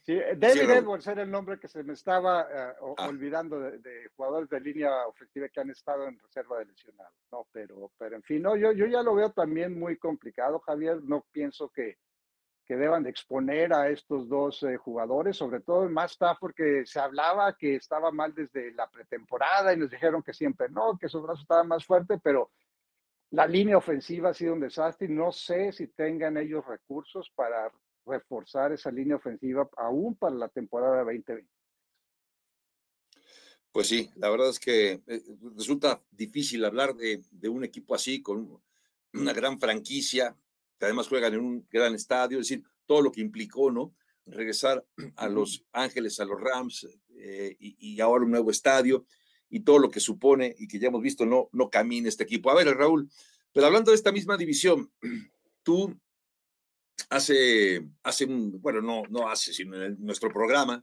Sí, 0.04 0.18
David 0.36 0.70
Edwards 0.70 1.06
era 1.06 1.22
el 1.22 1.30
nombre 1.30 1.58
que 1.58 1.68
se 1.68 1.82
me 1.82 1.94
estaba 1.94 2.42
eh, 2.42 2.74
ah. 2.98 3.08
olvidando 3.08 3.58
de, 3.58 4.08
jugadores 4.16 4.48
de 4.50 4.60
línea 4.60 5.06
ofensiva 5.06 5.48
que 5.48 5.60
han 5.60 5.70
estado 5.70 6.06
en 6.06 6.18
reserva 6.18 6.58
de 6.58 6.66
lesionados, 6.66 7.14
¿no? 7.32 7.46
Pero, 7.52 7.90
pero 7.98 8.16
en 8.16 8.22
fin, 8.22 8.42
no, 8.42 8.56
yo, 8.56 8.72
yo 8.72 8.86
ya 8.86 9.02
lo 9.02 9.14
veo 9.14 9.30
también 9.30 9.78
muy 9.78 9.96
complicado, 9.96 10.58
Javier. 10.60 11.02
No 11.02 11.24
pienso 11.32 11.70
que, 11.70 11.98
que 12.66 12.76
deban 12.76 13.02
de 13.02 13.10
exponer 13.10 13.72
a 13.72 13.88
estos 13.88 14.28
dos 14.28 14.62
eh, 14.62 14.76
jugadores, 14.76 15.36
sobre 15.36 15.60
todo 15.60 15.88
más 15.88 16.12
Stafford, 16.12 16.54
que 16.54 16.86
se 16.86 17.00
hablaba 17.00 17.56
que 17.56 17.76
estaba 17.76 18.10
mal 18.10 18.34
desde 18.34 18.72
la 18.72 18.88
pretemporada 18.88 19.72
y 19.72 19.76
nos 19.76 19.90
dijeron 19.90 20.22
que 20.22 20.32
siempre 20.32 20.68
no, 20.68 20.98
que 20.98 21.08
su 21.08 21.20
brazo 21.22 21.42
estaba 21.42 21.64
más 21.64 21.84
fuerte, 21.84 22.18
pero 22.22 22.50
la 23.30 23.46
línea 23.46 23.76
ofensiva 23.76 24.30
ha 24.30 24.34
sido 24.34 24.54
un 24.54 24.60
desastre 24.60 25.08
y 25.08 25.10
no 25.10 25.32
sé 25.32 25.72
si 25.72 25.88
tengan 25.88 26.36
ellos 26.36 26.64
recursos 26.66 27.30
para 27.34 27.70
reforzar 28.06 28.72
esa 28.72 28.90
línea 28.90 29.16
ofensiva 29.16 29.68
aún 29.76 30.14
para 30.16 30.34
la 30.34 30.48
temporada 30.48 30.98
2020. 31.04 31.46
Pues 33.72 33.88
sí, 33.88 34.08
la 34.16 34.30
verdad 34.30 34.50
es 34.50 34.60
que 34.60 35.02
eh, 35.06 35.22
resulta 35.56 36.00
difícil 36.10 36.64
hablar 36.64 36.94
de, 36.94 37.24
de 37.30 37.48
un 37.48 37.64
equipo 37.64 37.94
así, 37.94 38.22
con 38.22 38.62
una 39.12 39.32
gran 39.32 39.58
franquicia, 39.58 40.36
que 40.78 40.84
además 40.84 41.08
juegan 41.08 41.34
en 41.34 41.40
un 41.40 41.66
gran 41.70 41.94
estadio, 41.94 42.38
es 42.38 42.48
decir, 42.48 42.64
todo 42.86 43.02
lo 43.02 43.10
que 43.10 43.20
implicó, 43.20 43.70
¿no? 43.70 43.94
Regresar 44.26 44.84
a 45.16 45.28
Los 45.28 45.64
Ángeles, 45.72 46.20
a 46.20 46.24
los 46.24 46.40
Rams 46.40 46.86
eh, 47.16 47.56
y, 47.58 48.00
ahora 48.00 48.24
un 48.24 48.30
nuevo 48.30 48.50
estadio 48.50 49.06
y 49.48 49.60
todo 49.60 49.78
lo 49.78 49.90
que 49.90 50.00
supone 50.00 50.54
y 50.58 50.66
que 50.66 50.78
ya 50.78 50.88
hemos 50.88 51.02
visto 51.02 51.24
no, 51.24 51.48
no 51.52 51.70
camina 51.70 52.08
este 52.08 52.24
equipo. 52.24 52.50
A 52.50 52.54
ver, 52.54 52.66
Raúl, 52.76 53.08
pero 53.52 53.66
hablando 53.66 53.90
de 53.90 53.96
esta 53.96 54.12
misma 54.12 54.36
división, 54.36 54.90
tú 55.62 55.98
hace, 57.10 57.86
hace 58.02 58.24
un, 58.24 58.60
bueno, 58.60 58.80
no, 58.80 59.02
no 59.10 59.28
hace, 59.28 59.52
sino 59.52 59.82
en 59.82 59.96
nuestro 60.00 60.30
programa 60.30 60.82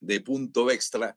de 0.00 0.20
punto 0.20 0.70
extra, 0.70 1.16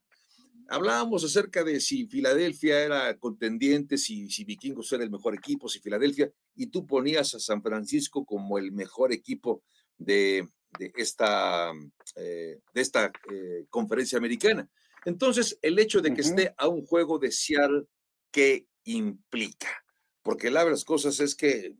Hablábamos 0.72 1.24
acerca 1.24 1.64
de 1.64 1.80
si 1.80 2.06
Filadelfia 2.06 2.80
era 2.84 3.18
contendiente, 3.18 3.98
si, 3.98 4.30
si 4.30 4.44
Vikingos 4.44 4.92
era 4.92 5.02
el 5.02 5.10
mejor 5.10 5.34
equipo, 5.34 5.68
si 5.68 5.80
Filadelfia, 5.80 6.30
y 6.54 6.68
tú 6.68 6.86
ponías 6.86 7.34
a 7.34 7.40
San 7.40 7.60
Francisco 7.60 8.24
como 8.24 8.56
el 8.56 8.70
mejor 8.70 9.12
equipo 9.12 9.64
de, 9.98 10.48
esta, 10.94 11.72
eh, 12.14 12.60
de 12.72 12.80
esta 12.80 13.10
eh, 13.32 13.66
conferencia 13.68 14.16
americana. 14.18 14.70
Entonces, 15.04 15.58
el 15.60 15.76
hecho 15.80 16.00
de 16.00 16.14
que 16.14 16.20
esté 16.20 16.54
a 16.56 16.68
un 16.68 16.86
juego 16.86 17.18
de 17.18 17.32
Seattle, 17.32 17.86
¿qué 18.30 18.68
implica? 18.84 19.84
Porque 20.22 20.52
la 20.52 20.60
verdad 20.60 20.76
las 20.76 20.84
cosas 20.84 21.18
es 21.18 21.34
que, 21.34 21.74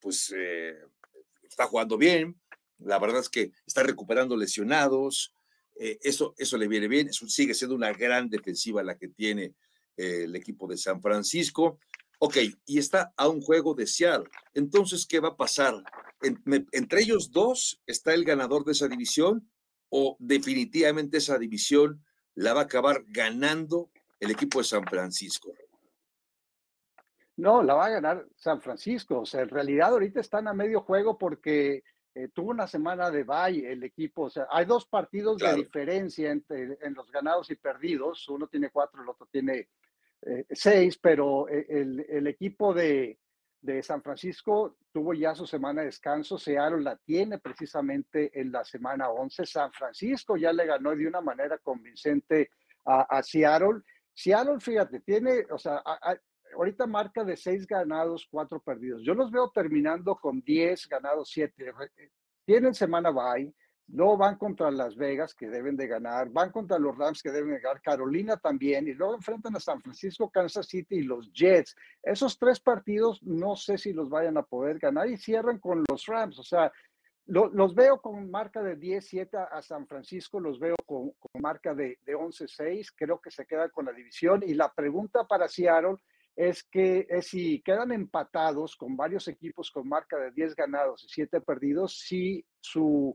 pues, 0.00 0.34
eh, 0.36 0.76
está 1.54 1.66
jugando 1.66 1.96
bien, 1.96 2.36
la 2.78 2.98
verdad 2.98 3.20
es 3.20 3.28
que 3.28 3.52
está 3.64 3.84
recuperando 3.84 4.36
lesionados, 4.36 5.32
eh, 5.76 5.98
eso, 6.02 6.34
eso 6.36 6.58
le 6.58 6.66
viene 6.66 6.88
bien, 6.88 7.12
sigue 7.12 7.54
siendo 7.54 7.76
una 7.76 7.92
gran 7.92 8.28
defensiva 8.28 8.82
la 8.82 8.98
que 8.98 9.08
tiene 9.08 9.54
eh, 9.96 10.24
el 10.24 10.34
equipo 10.34 10.66
de 10.66 10.76
San 10.76 11.00
Francisco. 11.00 11.78
Ok, 12.18 12.38
y 12.66 12.78
está 12.78 13.12
a 13.16 13.28
un 13.28 13.40
juego 13.40 13.74
de 13.74 13.86
Seattle. 13.86 14.28
Entonces, 14.54 15.06
¿qué 15.06 15.20
va 15.20 15.28
a 15.28 15.36
pasar? 15.36 15.74
¿Entre 16.72 17.02
ellos 17.02 17.30
dos 17.30 17.80
está 17.86 18.14
el 18.14 18.24
ganador 18.24 18.64
de 18.64 18.72
esa 18.72 18.88
división 18.88 19.48
o 19.90 20.16
definitivamente 20.18 21.18
esa 21.18 21.38
división 21.38 22.04
la 22.34 22.54
va 22.54 22.62
a 22.62 22.64
acabar 22.64 23.04
ganando 23.08 23.90
el 24.20 24.30
equipo 24.30 24.58
de 24.58 24.64
San 24.64 24.84
Francisco? 24.84 25.52
No, 27.36 27.62
la 27.62 27.74
va 27.74 27.86
a 27.86 27.90
ganar 27.90 28.26
San 28.36 28.60
Francisco. 28.60 29.20
O 29.20 29.26
sea, 29.26 29.42
en 29.42 29.48
realidad 29.48 29.90
ahorita 29.90 30.20
están 30.20 30.46
a 30.48 30.54
medio 30.54 30.80
juego 30.82 31.18
porque 31.18 31.82
eh, 32.14 32.28
tuvo 32.28 32.50
una 32.50 32.68
semana 32.68 33.10
de 33.10 33.24
bye 33.24 33.72
el 33.72 33.82
equipo, 33.82 34.22
o 34.22 34.30
sea, 34.30 34.46
hay 34.48 34.66
dos 34.66 34.86
partidos 34.86 35.38
de 35.38 35.52
diferencia 35.56 36.30
entre 36.30 36.78
en 36.80 36.94
los 36.94 37.10
ganados 37.10 37.50
y 37.50 37.56
perdidos, 37.56 38.28
uno 38.28 38.46
tiene 38.46 38.70
cuatro, 38.70 39.02
el 39.02 39.08
otro 39.08 39.26
tiene 39.32 39.68
eh, 40.22 40.46
seis, 40.50 40.96
pero 40.96 41.48
eh, 41.48 41.66
el, 41.68 42.06
el, 42.08 42.28
equipo 42.28 42.72
de, 42.72 43.18
de 43.60 43.82
San 43.82 44.00
Francisco 44.00 44.76
tuvo 44.92 45.12
ya 45.12 45.34
su 45.34 45.44
semana 45.44 45.80
de 45.80 45.86
descanso, 45.86 46.38
Seattle 46.38 46.82
la 46.82 46.96
tiene 46.98 47.38
precisamente 47.38 48.30
en 48.38 48.52
la 48.52 48.64
semana 48.64 49.10
11, 49.10 49.44
San 49.44 49.72
Francisco 49.72 50.36
ya 50.36 50.52
le 50.52 50.66
ganó 50.66 50.94
de 50.94 51.08
una 51.08 51.20
manera 51.20 51.58
convincente 51.58 52.50
a, 52.84 53.22
Seattle. 53.24 53.80
Seattle, 54.12 54.60
fíjate, 54.60 55.00
tiene, 55.00 55.46
o 55.50 55.58
sea, 55.58 55.82
ahorita 56.54 56.86
marca 56.86 57.24
de 57.24 57.36
seis 57.36 57.66
ganados, 57.66 58.26
cuatro 58.30 58.60
perdidos. 58.60 59.02
Yo 59.02 59.14
los 59.14 59.30
veo 59.30 59.50
terminando 59.50 60.16
con 60.16 60.40
10 60.40 60.88
ganados, 60.88 61.30
siete. 61.30 61.72
Tienen 62.44 62.74
semana 62.74 63.10
bye, 63.10 63.52
luego 63.88 64.16
van 64.16 64.36
contra 64.36 64.70
Las 64.70 64.96
Vegas, 64.96 65.34
que 65.34 65.48
deben 65.48 65.76
de 65.76 65.86
ganar, 65.86 66.30
van 66.30 66.50
contra 66.50 66.78
los 66.78 66.96
Rams, 66.96 67.22
que 67.22 67.30
deben 67.30 67.54
de 67.54 67.60
ganar, 67.60 67.80
Carolina 67.82 68.36
también, 68.36 68.88
y 68.88 68.92
luego 68.92 69.14
enfrentan 69.14 69.56
a 69.56 69.60
San 69.60 69.80
Francisco, 69.80 70.30
Kansas 70.30 70.66
City 70.66 70.96
y 70.96 71.02
los 71.02 71.32
Jets. 71.32 71.74
Esos 72.02 72.38
tres 72.38 72.60
partidos 72.60 73.22
no 73.22 73.56
sé 73.56 73.78
si 73.78 73.92
los 73.92 74.08
vayan 74.08 74.36
a 74.36 74.42
poder 74.42 74.78
ganar 74.78 75.08
y 75.08 75.16
cierran 75.16 75.58
con 75.58 75.84
los 75.88 76.06
Rams. 76.06 76.38
O 76.38 76.42
sea, 76.42 76.72
los 77.26 77.74
veo 77.74 78.02
con 78.02 78.30
marca 78.30 78.62
de 78.62 78.78
10-7 78.78 79.48
a 79.50 79.62
San 79.62 79.86
Francisco, 79.86 80.40
los 80.40 80.58
veo 80.58 80.76
con, 80.84 81.12
marca 81.40 81.74
de, 81.74 81.98
de 82.04 82.14
11-6, 82.14 82.92
creo 82.94 83.18
que 83.18 83.30
se 83.30 83.46
queda 83.46 83.70
con 83.70 83.86
la 83.86 83.92
división. 83.92 84.42
Y 84.46 84.54
la 84.54 84.70
pregunta 84.72 85.26
para 85.26 85.48
Seattle 85.48 85.96
es 86.36 86.64
que 86.64 87.06
es 87.08 87.28
si 87.28 87.60
quedan 87.60 87.92
empatados 87.92 88.76
con 88.76 88.96
varios 88.96 89.28
equipos 89.28 89.70
con 89.70 89.88
marca 89.88 90.18
de 90.18 90.32
10 90.32 90.56
ganados 90.56 91.04
y 91.04 91.08
7 91.08 91.40
perdidos, 91.40 91.98
si 91.98 92.44
su 92.60 93.14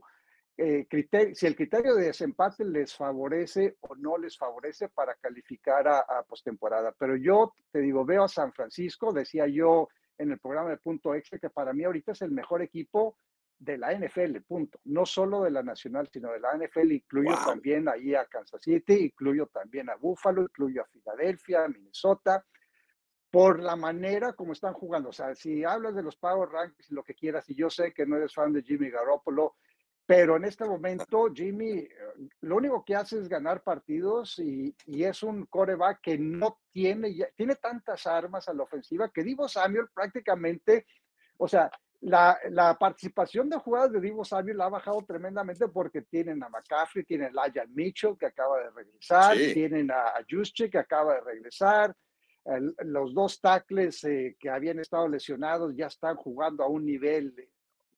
eh, 0.56 0.86
criterio, 0.88 1.34
si 1.34 1.46
el 1.46 1.56
criterio 1.56 1.94
de 1.94 2.06
desempate 2.06 2.64
les 2.64 2.94
favorece 2.94 3.76
o 3.80 3.94
no 3.94 4.16
les 4.16 4.36
favorece 4.38 4.88
para 4.88 5.14
calificar 5.16 5.86
a, 5.88 5.98
a 6.00 6.22
postemporada. 6.22 6.92
Pero 6.98 7.16
yo 7.16 7.52
te 7.70 7.80
digo, 7.80 8.04
veo 8.04 8.24
a 8.24 8.28
San 8.28 8.52
Francisco, 8.52 9.12
decía 9.12 9.46
yo 9.46 9.88
en 10.16 10.32
el 10.32 10.38
programa 10.38 10.70
de 10.70 10.78
Punto 10.78 11.14
Extra, 11.14 11.38
que 11.38 11.50
para 11.50 11.72
mí 11.72 11.84
ahorita 11.84 12.12
es 12.12 12.22
el 12.22 12.30
mejor 12.30 12.62
equipo 12.62 13.16
de 13.58 13.76
la 13.76 13.92
NFL, 13.92 14.38
punto. 14.46 14.80
No 14.84 15.04
solo 15.04 15.42
de 15.42 15.50
la 15.50 15.62
nacional, 15.62 16.08
sino 16.10 16.32
de 16.32 16.40
la 16.40 16.56
NFL. 16.56 16.92
Incluyo 16.92 17.34
también 17.44 17.88
ahí 17.88 18.14
a 18.14 18.24
Kansas 18.24 18.62
City, 18.62 18.94
incluyo 18.94 19.46
también 19.46 19.90
a 19.90 19.96
Buffalo, 19.96 20.42
incluyo 20.42 20.82
a 20.82 20.86
Filadelfia, 20.86 21.68
Minnesota 21.68 22.42
por 23.30 23.60
la 23.60 23.76
manera 23.76 24.32
como 24.32 24.52
están 24.52 24.74
jugando. 24.74 25.10
O 25.10 25.12
sea, 25.12 25.34
si 25.34 25.64
hablas 25.64 25.94
de 25.94 26.02
los 26.02 26.16
Power 26.16 26.48
Rankings 26.48 26.90
y 26.90 26.94
lo 26.94 27.04
que 27.04 27.14
quieras, 27.14 27.48
y 27.48 27.54
yo 27.54 27.70
sé 27.70 27.92
que 27.92 28.06
no 28.06 28.16
eres 28.16 28.34
fan 28.34 28.52
de 28.52 28.62
Jimmy 28.62 28.90
Garoppolo, 28.90 29.56
pero 30.10 30.36
en 30.36 30.44
este 30.44 30.64
momento 30.64 31.28
Jimmy 31.32 31.86
lo 32.40 32.56
único 32.56 32.84
que 32.84 32.96
hace 32.96 33.20
es 33.20 33.28
ganar 33.28 33.62
partidos 33.62 34.40
y, 34.40 34.74
y 34.86 35.04
es 35.04 35.22
un 35.22 35.46
coreback 35.46 36.00
que 36.00 36.18
no 36.18 36.58
tiene, 36.72 37.14
tiene 37.36 37.54
tantas 37.54 38.08
armas 38.08 38.48
a 38.48 38.52
la 38.52 38.64
ofensiva 38.64 39.10
que 39.12 39.22
Divo 39.22 39.48
Samuel 39.48 39.86
prácticamente, 39.94 40.86
o 41.36 41.46
sea, 41.46 41.70
la, 42.00 42.36
la, 42.50 42.76
participación 42.76 43.48
de 43.48 43.58
jugadas 43.58 43.92
de 43.92 44.00
Divo 44.00 44.24
Samuel 44.24 44.60
ha 44.62 44.68
bajado 44.68 45.04
tremendamente 45.06 45.68
porque 45.68 46.02
tienen 46.02 46.42
a 46.42 46.48
McCaffrey, 46.48 47.04
tienen 47.04 47.38
a 47.38 47.46
Lion 47.46 47.72
Mitchell 47.72 48.16
que 48.18 48.26
acaba 48.26 48.58
de 48.58 48.70
regresar, 48.70 49.36
tienen 49.36 49.92
a, 49.92 50.08
a 50.08 50.24
que 50.24 50.78
acaba 50.78 51.14
de 51.14 51.20
regresar, 51.20 51.94
los 52.84 53.14
dos 53.14 53.40
tackles 53.40 54.02
eh, 54.04 54.36
que 54.38 54.50
habían 54.50 54.78
estado 54.78 55.08
lesionados 55.08 55.74
ya 55.76 55.86
están 55.86 56.16
jugando 56.16 56.64
a 56.64 56.68
un 56.68 56.86
nivel 56.86 57.34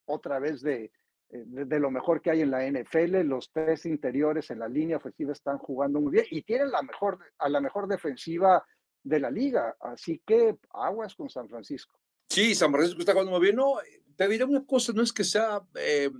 otra 0.06 0.38
vez 0.38 0.64
eh, 0.64 0.90
de, 1.28 1.64
de, 1.64 1.80
lo 1.80 1.90
mejor 1.90 2.20
que 2.20 2.30
hay 2.30 2.40
en 2.40 2.50
la 2.50 2.66
NFL. 2.68 3.22
Los 3.22 3.50
tres 3.52 3.86
interiores 3.86 4.50
en 4.50 4.58
la 4.58 4.68
línea 4.68 4.96
ofensiva 4.96 5.32
están 5.32 5.58
jugando 5.58 6.00
muy 6.00 6.12
bien 6.12 6.26
y 6.30 6.42
tienen 6.42 6.70
la 6.70 6.82
mejor, 6.82 7.18
a 7.38 7.48
la 7.48 7.60
mejor 7.60 7.88
defensiva 7.88 8.64
de 9.02 9.20
la 9.20 9.30
liga. 9.30 9.76
Así 9.80 10.22
que 10.26 10.56
aguas 10.72 11.14
con 11.14 11.28
San 11.28 11.48
Francisco. 11.48 11.98
Sí, 12.28 12.54
San 12.54 12.72
Francisco 12.72 13.00
está 13.00 13.12
jugando 13.12 13.32
muy 13.32 13.40
bien. 13.40 13.56
No, 13.56 13.76
te 14.16 14.28
diré 14.28 14.44
una 14.44 14.64
cosa, 14.64 14.92
no 14.92 15.02
es 15.02 15.12
que 15.12 15.24
sea 15.24 15.62
eh, 15.74 16.10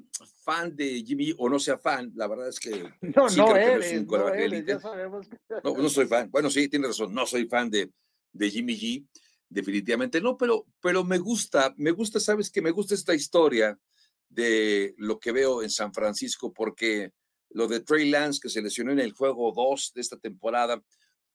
fan 0.45 0.75
de 0.75 1.03
Jimmy 1.03 1.35
o 1.39 1.49
no 1.49 1.59
sea 1.59 1.79
fan, 1.79 2.13
la 2.15 2.27
verdad 2.27 2.49
es 2.49 2.59
que 2.59 2.71
no, 3.01 3.29
no, 3.37 3.57
eres, 3.57 4.07
no, 4.07 4.29
eres, 4.29 4.67
ya 4.67 4.81
sabemos 4.81 5.29
no, 5.63 5.77
no 5.77 5.89
soy 5.89 6.07
fan. 6.07 6.31
Bueno, 6.31 6.51
sí, 6.51 6.69
tienes 6.69 6.89
razón, 6.89 7.15
no 7.15 7.27
soy 7.27 7.47
fan 7.47 7.71
de, 7.71 7.91
de 8.33 8.51
Jimmy 8.51 8.77
G, 8.79 9.07
definitivamente 9.49 10.21
no, 10.21 10.37
pero, 10.37 10.67
pero 10.81 11.05
me 11.05 11.19
gusta, 11.19 11.75
me 11.77 11.91
gusta, 11.91 12.19
sabes 12.19 12.51
que 12.51 12.63
me 12.63 12.71
gusta 12.71 12.95
esta 12.95 13.15
historia 13.15 13.79
de 14.29 14.95
lo 14.97 15.19
que 15.19 15.33
veo 15.33 15.63
en 15.63 15.71
San 15.71 15.93
Francisco, 15.93 16.53
porque 16.53 17.13
lo 17.51 17.69
de 17.69 17.81
Trey 17.81 18.11
Lance 18.11 18.41
que 18.43 18.49
se 18.49 18.63
lesionó 18.63 18.93
en 18.93 19.01
el 19.01 19.13
juego 19.13 19.53
2 19.55 19.93
de 19.95 20.01
esta 20.01 20.17
temporada, 20.17 20.83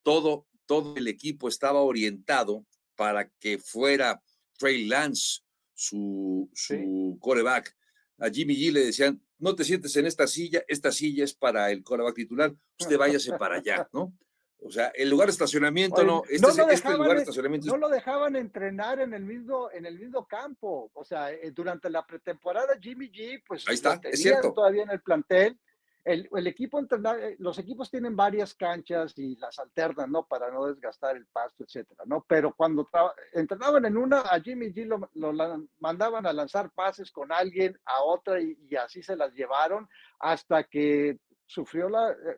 todo, 0.04 0.48
todo 0.66 0.96
el 0.98 1.08
equipo 1.08 1.48
estaba 1.48 1.82
orientado 1.82 2.66
para 2.96 3.30
que 3.40 3.60
fuera 3.60 4.22
Trey 4.58 4.86
Lance 4.86 5.42
su, 5.76 6.50
su 6.54 7.18
coreback. 7.22 7.76
A 8.18 8.30
Jimmy 8.30 8.56
G 8.56 8.72
le 8.72 8.86
decían, 8.86 9.22
no 9.38 9.56
te 9.56 9.64
sientes 9.64 9.96
en 9.96 10.08
esta 10.08 10.26
silla, 10.26 10.64
esta 10.68 10.92
silla 10.92 11.24
es 11.24 11.36
para 11.36 11.72
el 11.72 11.84
coreback 11.84 12.16
titular, 12.16 12.56
usted 12.80 12.98
váyase 12.98 13.34
para 13.38 13.58
allá, 13.58 13.88
¿no? 13.94 14.18
O 14.64 14.72
sea, 14.72 14.88
el 14.96 15.10
lugar 15.10 15.28
de 15.28 15.34
estacionamiento 15.34 16.04
no, 16.04 16.24
este, 16.28 16.48
no, 16.48 16.66
lo 16.66 16.72
este 16.72 16.94
lugar 16.94 17.16
de 17.16 17.22
estacionamiento 17.22 17.68
no 17.68 17.78
lo 17.78 17.90
dejaban 17.90 18.36
entrenar 18.36 19.00
en 19.00 19.14
el 19.14 19.24
mismo, 19.24 19.70
en 19.72 19.86
el 19.86 20.00
mismo 20.00 20.26
campo. 20.26 20.90
O 20.94 21.06
sea, 21.06 21.32
eh, 21.32 21.52
durante 21.52 21.90
la 21.90 22.06
pretemporada 22.06 22.78
Jimmy 22.82 23.12
G, 23.12 23.44
pues 23.48 23.68
Ahí 23.68 23.76
está, 23.76 24.00
es 24.04 24.22
cierto. 24.22 24.54
todavía 24.54 24.84
en 24.84 24.92
el 24.92 25.02
plantel. 25.02 25.60
El, 26.04 26.28
el 26.34 26.48
equipo 26.48 26.80
eh, 26.80 27.36
los 27.40 27.60
equipos 27.60 27.92
tienen 27.92 28.16
varias 28.16 28.56
canchas 28.56 29.14
y 29.18 29.36
las 29.36 29.60
alternan, 29.60 30.10
¿no? 30.10 30.26
Para 30.26 30.50
no 30.50 30.66
desgastar 30.66 31.18
el 31.18 31.28
pasto, 31.28 31.66
etcétera, 31.66 32.04
¿no? 32.06 32.26
Pero 32.28 32.54
cuando 32.56 32.88
entrenaban 33.34 33.86
en 33.86 33.98
una, 33.98 34.22
a 34.22 34.40
Jimmy 34.40 34.74
G 34.74 34.86
lo, 34.86 35.10
lo, 35.14 35.68
mandaban 35.80 36.26
a 36.26 36.32
lanzar 36.32 36.72
pases 36.72 37.12
con 37.12 37.32
alguien, 37.32 37.78
a 37.86 38.04
otra, 38.04 38.40
y, 38.42 38.58
y 38.70 38.76
así 38.78 39.04
se 39.04 39.18
las 39.18 39.34
llevaron 39.34 39.88
hasta 40.20 40.64
que 40.64 41.20
sufrió 41.46 41.90
la, 41.90 42.12
eh, 42.12 42.38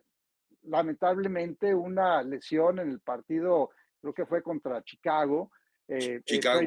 lamentablemente 0.62 1.74
una 1.74 2.22
lesión 2.22 2.78
en 2.78 2.90
el 2.90 3.00
partido, 3.00 3.70
creo 4.00 4.14
que 4.14 4.26
fue 4.26 4.42
contra 4.42 4.82
Chicago. 4.82 5.50
Eh, 5.88 6.22
Chicago 6.24 6.60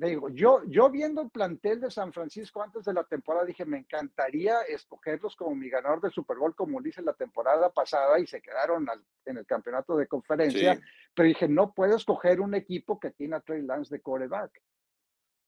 digo, 0.00 0.28
yo, 0.30 0.62
yo 0.66 0.90
viendo 0.90 1.22
el 1.22 1.30
plantel 1.30 1.80
de 1.80 1.92
San 1.92 2.12
Francisco 2.12 2.60
antes 2.60 2.84
de 2.84 2.92
la 2.92 3.04
temporada 3.04 3.44
dije, 3.44 3.64
me 3.64 3.78
encantaría 3.78 4.62
escogerlos 4.62 5.36
como 5.36 5.54
mi 5.54 5.70
ganador 5.70 6.00
del 6.00 6.10
Super 6.10 6.38
Bowl, 6.38 6.56
como 6.56 6.80
lo 6.80 6.88
hice 6.88 7.02
la 7.02 7.12
temporada 7.12 7.70
pasada 7.70 8.18
y 8.18 8.26
se 8.26 8.40
quedaron 8.40 8.88
en 9.24 9.36
el 9.38 9.46
campeonato 9.46 9.96
de 9.96 10.08
conferencia. 10.08 10.80
Pero 11.14 11.28
dije, 11.28 11.46
no 11.46 11.72
puedo 11.72 11.96
escoger 11.96 12.40
un 12.40 12.54
equipo 12.54 12.98
que 12.98 13.12
tiene 13.12 13.36
a 13.36 13.40
Trey 13.40 13.62
Lance 13.62 13.94
de 13.94 14.00
coreback 14.00 14.60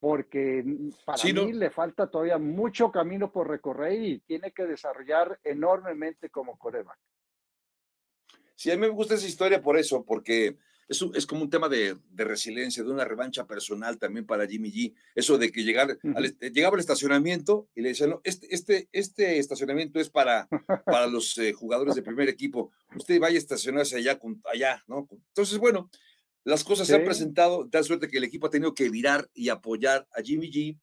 porque 0.00 0.64
para 1.04 1.22
mí 1.22 1.52
le 1.52 1.70
falta 1.70 2.10
todavía 2.10 2.38
mucho 2.38 2.90
camino 2.90 3.30
por 3.30 3.48
recorrer 3.48 4.02
y 4.02 4.18
tiene 4.20 4.50
que 4.50 4.64
desarrollar 4.64 5.38
enormemente 5.44 6.30
como 6.30 6.58
coreback. 6.58 6.98
Sí, 8.60 8.70
a 8.70 8.74
mí 8.74 8.82
me 8.82 8.88
gusta 8.88 9.14
esa 9.14 9.26
historia 9.26 9.62
por 9.62 9.78
eso, 9.78 10.04
porque 10.04 10.58
es, 10.86 11.02
es 11.14 11.24
como 11.24 11.40
un 11.40 11.48
tema 11.48 11.70
de, 11.70 11.96
de, 12.10 12.24
resiliencia, 12.24 12.84
de 12.84 12.90
una 12.90 13.06
revancha 13.06 13.46
personal 13.46 13.96
también 13.96 14.26
para 14.26 14.46
Jimmy 14.46 14.70
G. 14.70 14.94
Eso 15.14 15.38
de 15.38 15.50
que 15.50 15.64
llegar, 15.64 15.98
al, 16.14 16.38
llegaba 16.38 16.74
al 16.74 16.80
estacionamiento 16.80 17.70
y 17.74 17.80
le 17.80 17.88
decían, 17.88 18.10
no, 18.10 18.20
este, 18.22 18.54
este, 18.54 18.90
este 18.92 19.38
estacionamiento 19.38 19.98
es 19.98 20.10
para, 20.10 20.46
para 20.84 21.06
los 21.06 21.38
eh, 21.38 21.54
jugadores 21.54 21.94
de 21.94 22.02
primer 22.02 22.28
equipo. 22.28 22.70
Usted 22.94 23.18
vaya 23.18 23.36
a 23.36 23.38
estacionarse 23.38 23.96
allá, 23.96 24.18
con, 24.18 24.42
allá, 24.52 24.84
¿no? 24.86 25.08
Entonces, 25.28 25.56
bueno, 25.56 25.88
las 26.44 26.62
cosas 26.62 26.86
se 26.86 26.96
han 26.96 27.06
presentado, 27.06 27.64
da 27.64 27.82
suerte 27.82 28.08
que 28.08 28.18
el 28.18 28.24
equipo 28.24 28.48
ha 28.48 28.50
tenido 28.50 28.74
que 28.74 28.90
virar 28.90 29.30
y 29.32 29.48
apoyar 29.48 30.06
a 30.12 30.20
Jimmy 30.20 30.52
G. 30.52 30.78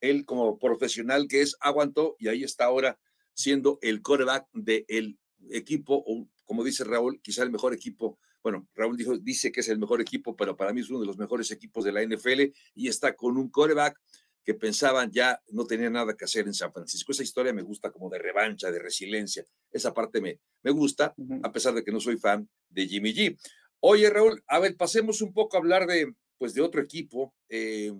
Él 0.00 0.24
como 0.24 0.58
profesional 0.58 1.28
que 1.28 1.42
es, 1.42 1.58
aguantó 1.60 2.16
y 2.18 2.28
ahí 2.28 2.42
está 2.42 2.64
ahora 2.64 2.98
siendo 3.34 3.78
el 3.82 4.00
coreback 4.00 4.46
del 4.54 5.18
equipo, 5.50 6.02
o 6.06 6.26
como 6.48 6.64
dice 6.64 6.82
Raúl, 6.82 7.20
quizá 7.20 7.42
el 7.42 7.50
mejor 7.50 7.74
equipo. 7.74 8.18
Bueno, 8.42 8.66
Raúl 8.74 8.96
dijo, 8.96 9.18
dice 9.18 9.52
que 9.52 9.60
es 9.60 9.68
el 9.68 9.78
mejor 9.78 10.00
equipo, 10.00 10.34
pero 10.34 10.56
para 10.56 10.72
mí 10.72 10.80
es 10.80 10.88
uno 10.88 10.98
de 10.98 11.04
los 11.04 11.18
mejores 11.18 11.50
equipos 11.50 11.84
de 11.84 11.92
la 11.92 12.02
NFL 12.02 12.54
y 12.74 12.88
está 12.88 13.14
con 13.14 13.36
un 13.36 13.50
coreback 13.50 14.00
que 14.42 14.54
pensaban 14.54 15.10
ya 15.12 15.38
no 15.48 15.66
tenía 15.66 15.90
nada 15.90 16.16
que 16.16 16.24
hacer 16.24 16.46
en 16.46 16.54
San 16.54 16.72
Francisco. 16.72 17.12
Esa 17.12 17.22
historia 17.22 17.52
me 17.52 17.60
gusta 17.60 17.92
como 17.92 18.08
de 18.08 18.18
revancha, 18.18 18.70
de 18.70 18.78
resiliencia. 18.78 19.44
Esa 19.70 19.92
parte 19.92 20.22
me, 20.22 20.40
me 20.62 20.70
gusta, 20.70 21.14
a 21.42 21.52
pesar 21.52 21.74
de 21.74 21.84
que 21.84 21.92
no 21.92 22.00
soy 22.00 22.16
fan 22.16 22.48
de 22.70 22.88
Jimmy 22.88 23.12
G. 23.12 23.38
Oye, 23.80 24.08
Raúl, 24.08 24.42
a 24.46 24.58
ver, 24.58 24.74
pasemos 24.74 25.20
un 25.20 25.34
poco 25.34 25.54
a 25.54 25.60
hablar 25.60 25.86
de, 25.86 26.14
pues, 26.38 26.54
de 26.54 26.62
otro 26.62 26.80
equipo, 26.80 27.34
eh, 27.50 27.92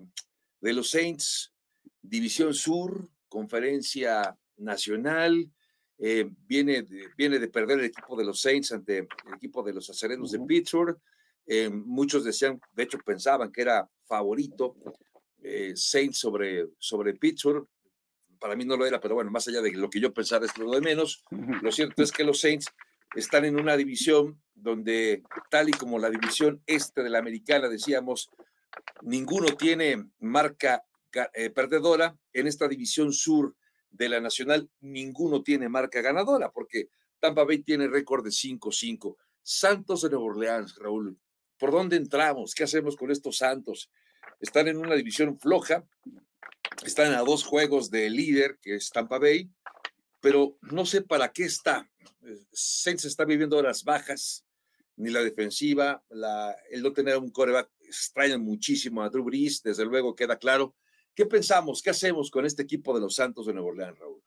de 0.59 0.73
los 0.73 0.89
Saints, 0.89 1.53
División 2.01 2.55
Sur, 2.55 3.11
Conferencia 3.27 4.35
Nacional. 4.57 5.51
Eh, 6.01 6.29
viene, 6.47 6.83
de, 6.83 7.09
viene 7.17 7.39
de 7.39 7.49
perder 7.49 7.79
el 7.79 7.85
equipo 7.85 8.15
de 8.15 8.23
los 8.23 8.39
Saints 8.39 8.71
ante 8.71 8.99
el 8.99 9.33
equipo 9.35 9.61
de 9.61 9.73
los 9.73 9.89
acereros 9.89 10.31
de 10.31 10.39
Pittsburgh. 10.39 10.97
Eh, 11.45 11.69
muchos 11.69 12.23
decían, 12.23 12.61
de 12.71 12.83
hecho 12.83 12.99
pensaban 12.99 13.51
que 13.51 13.61
era 13.61 13.89
favorito 14.05 14.75
eh, 15.43 15.73
Saints 15.75 16.19
sobre, 16.19 16.67
sobre 16.77 17.15
Pittsburgh. 17.15 17.67
Para 18.39 18.55
mí 18.55 18.63
no 18.63 18.77
lo 18.77 18.85
era, 18.85 19.01
pero 19.01 19.15
bueno, 19.15 19.29
más 19.29 19.47
allá 19.49 19.61
de 19.61 19.73
lo 19.73 19.89
que 19.89 19.99
yo 19.99 20.13
pensara 20.13 20.45
es 20.45 20.57
lo 20.57 20.71
de 20.71 20.79
menos. 20.79 21.25
Lo 21.61 21.71
cierto 21.71 22.01
es 22.01 22.11
que 22.11 22.23
los 22.23 22.39
Saints 22.39 22.67
están 23.15 23.43
en 23.43 23.59
una 23.59 23.75
división 23.75 24.41
donde, 24.55 25.23
tal 25.49 25.67
y 25.67 25.73
como 25.73 25.99
la 25.99 26.09
división 26.09 26.61
este 26.65 27.03
de 27.03 27.09
la 27.09 27.19
americana, 27.19 27.67
decíamos, 27.67 28.29
ninguno 29.01 29.47
tiene 29.57 30.09
marca 30.19 30.83
eh, 31.33 31.49
perdedora. 31.49 32.17
En 32.31 32.47
esta 32.47 32.67
división 32.69 33.11
sur 33.11 33.55
de 33.89 34.09
la 34.09 34.19
Nacional, 34.19 34.69
ninguno 34.81 35.43
tiene 35.43 35.69
marca 35.69 36.01
ganadora, 36.01 36.51
porque 36.51 36.89
Tampa 37.19 37.43
Bay 37.43 37.59
tiene 37.59 37.87
récord 37.87 38.23
de 38.23 38.29
5-5. 38.29 39.15
Santos 39.41 40.01
de 40.03 40.09
Nueva 40.09 40.25
Orleans, 40.25 40.75
Raúl. 40.75 41.19
¿Por 41.57 41.71
dónde 41.71 41.97
entramos? 41.97 42.53
¿Qué 42.53 42.63
hacemos 42.63 42.95
con 42.95 43.11
estos 43.11 43.37
Santos? 43.37 43.89
Están 44.39 44.67
en 44.67 44.77
una 44.77 44.95
división 44.95 45.39
floja, 45.39 45.85
están 46.85 47.13
a 47.13 47.19
dos 47.19 47.43
juegos 47.43 47.89
de 47.89 48.09
líder, 48.09 48.57
que 48.61 48.75
es 48.75 48.89
Tampa 48.89 49.19
Bay, 49.19 49.49
pero 50.21 50.57
no 50.61 50.85
sé 50.85 51.01
para 51.01 51.31
qué 51.31 51.45
está. 51.45 51.89
Saints 52.51 53.05
está 53.05 53.25
viviendo 53.25 53.57
horas 53.57 53.83
bajas, 53.83 54.45
ni 54.95 55.09
la 55.09 55.21
defensiva, 55.21 56.03
el 56.69 56.83
no 56.83 56.93
tener 56.93 57.17
un 57.17 57.31
coreback 57.31 57.69
extraña 57.81 58.37
muchísimo 58.37 59.01
a 59.01 59.09
Drew 59.09 59.23
Brees, 59.23 59.63
desde 59.63 59.85
luego 59.85 60.15
queda 60.15 60.37
claro. 60.37 60.75
¿Qué 61.19 61.25
pensamos? 61.25 61.81
¿Qué 61.81 61.89
hacemos 61.89 62.31
con 62.31 62.45
este 62.45 62.63
equipo 62.63 62.93
de 62.93 63.01
los 63.01 63.13
Santos 63.13 63.45
de 63.45 63.51
Nueva 63.51 63.67
Orleans, 63.67 63.99
Raúl? 63.99 64.23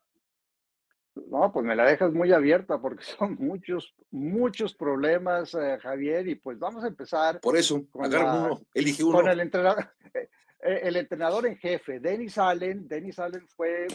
No, 1.27 1.51
pues 1.51 1.65
me 1.65 1.75
la 1.75 1.85
dejas 1.85 2.13
muy 2.13 2.31
abierta 2.31 2.79
porque 2.79 3.03
son 3.17 3.35
muchos, 3.39 3.95
muchos 4.11 4.75
problemas, 4.75 5.55
eh, 5.55 5.79
Javier, 5.81 6.27
y 6.27 6.35
pues 6.35 6.59
vamos 6.59 6.83
a 6.83 6.87
empezar. 6.87 7.39
Por 7.39 7.57
eso, 7.57 7.83
agarra 7.99 8.45
uno, 8.45 8.61
elige 8.75 9.03
uno. 9.03 9.21
Con 9.21 9.27
el 9.27 9.39
entrenador, 9.39 9.89
eh, 10.13 10.29
el 10.83 10.95
entrenador 10.97 11.47
en 11.47 11.57
jefe, 11.57 11.99
Dennis 11.99 12.37
Allen. 12.37 12.87
Dennis 12.87 13.17
Allen 13.17 13.47
fue 13.47 13.87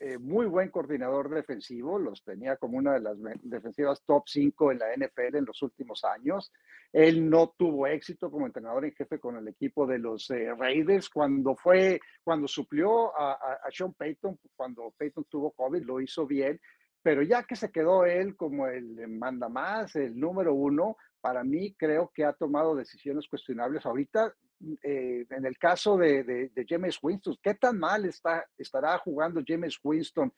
eh, 0.00 0.18
muy 0.18 0.46
buen 0.46 0.70
coordinador 0.70 1.28
defensivo, 1.28 1.98
los 1.98 2.22
tenía 2.22 2.56
como 2.56 2.78
una 2.78 2.94
de 2.94 3.00
las 3.00 3.16
defensivas 3.42 4.02
top 4.04 4.24
5 4.26 4.72
en 4.72 4.78
la 4.78 4.86
NFL 4.96 5.36
en 5.36 5.44
los 5.44 5.62
últimos 5.62 6.04
años. 6.04 6.52
Él 6.92 7.28
no 7.28 7.54
tuvo 7.56 7.86
éxito 7.86 8.30
como 8.30 8.46
entrenador 8.46 8.84
en 8.84 8.94
jefe 8.94 9.18
con 9.18 9.36
el 9.36 9.48
equipo 9.48 9.86
de 9.86 9.98
los 9.98 10.28
Raiders 10.28 11.08
cuando 11.08 11.56
fue, 11.56 12.00
cuando 12.22 12.46
suplió 12.46 13.18
a, 13.18 13.32
a, 13.32 13.70
Sean 13.72 13.94
Payton, 13.94 14.38
cuando 14.54 14.92
Payton 14.96 15.24
tuvo 15.28 15.50
COVID, 15.52 15.82
lo 15.82 16.00
hizo 16.00 16.26
bien, 16.26 16.60
pero 17.02 17.22
ya 17.22 17.42
que 17.42 17.56
se 17.56 17.70
quedó 17.70 18.06
él 18.06 18.36
como 18.36 18.66
el 18.66 19.08
manda 19.08 19.48
más, 19.48 19.94
el 19.96 20.18
número 20.18 20.54
uno, 20.54 20.96
para 21.20 21.44
mí 21.44 21.74
creo 21.74 22.10
que 22.14 22.24
ha 22.24 22.32
tomado 22.32 22.74
decisiones 22.74 23.28
cuestionables. 23.28 23.84
Ahorita 23.86 24.34
eh, 24.82 25.26
en 25.28 25.46
el 25.46 25.58
caso 25.58 25.96
de, 25.96 26.50
James 26.66 26.98
Winston, 27.02 27.36
¿qué 27.42 27.54
tan 27.54 27.78
mal 27.78 28.04
está, 28.04 28.46
estará 28.56 28.98
jugando 28.98 29.42
James 29.46 29.78
Winston 29.82 30.32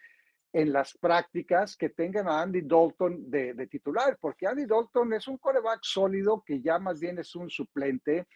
en 0.52 0.72
las 0.72 0.96
prácticas 0.96 1.76
que 1.76 1.90
tengan 1.90 2.28
a 2.28 2.40
Andy 2.42 2.62
Dalton 2.62 3.30
de, 3.30 3.66
titular? 3.66 4.16
Porque 4.20 4.46
Andy 4.46 4.66
Dalton 4.66 5.12
es 5.12 5.28
un 5.28 5.38
coreback 5.38 5.80
sólido 5.82 6.42
que 6.44 6.60
ya 6.60 6.78
más 6.78 7.00
bien 7.00 7.18
es 7.18 7.34
un 7.36 7.50
suplente 7.50 8.26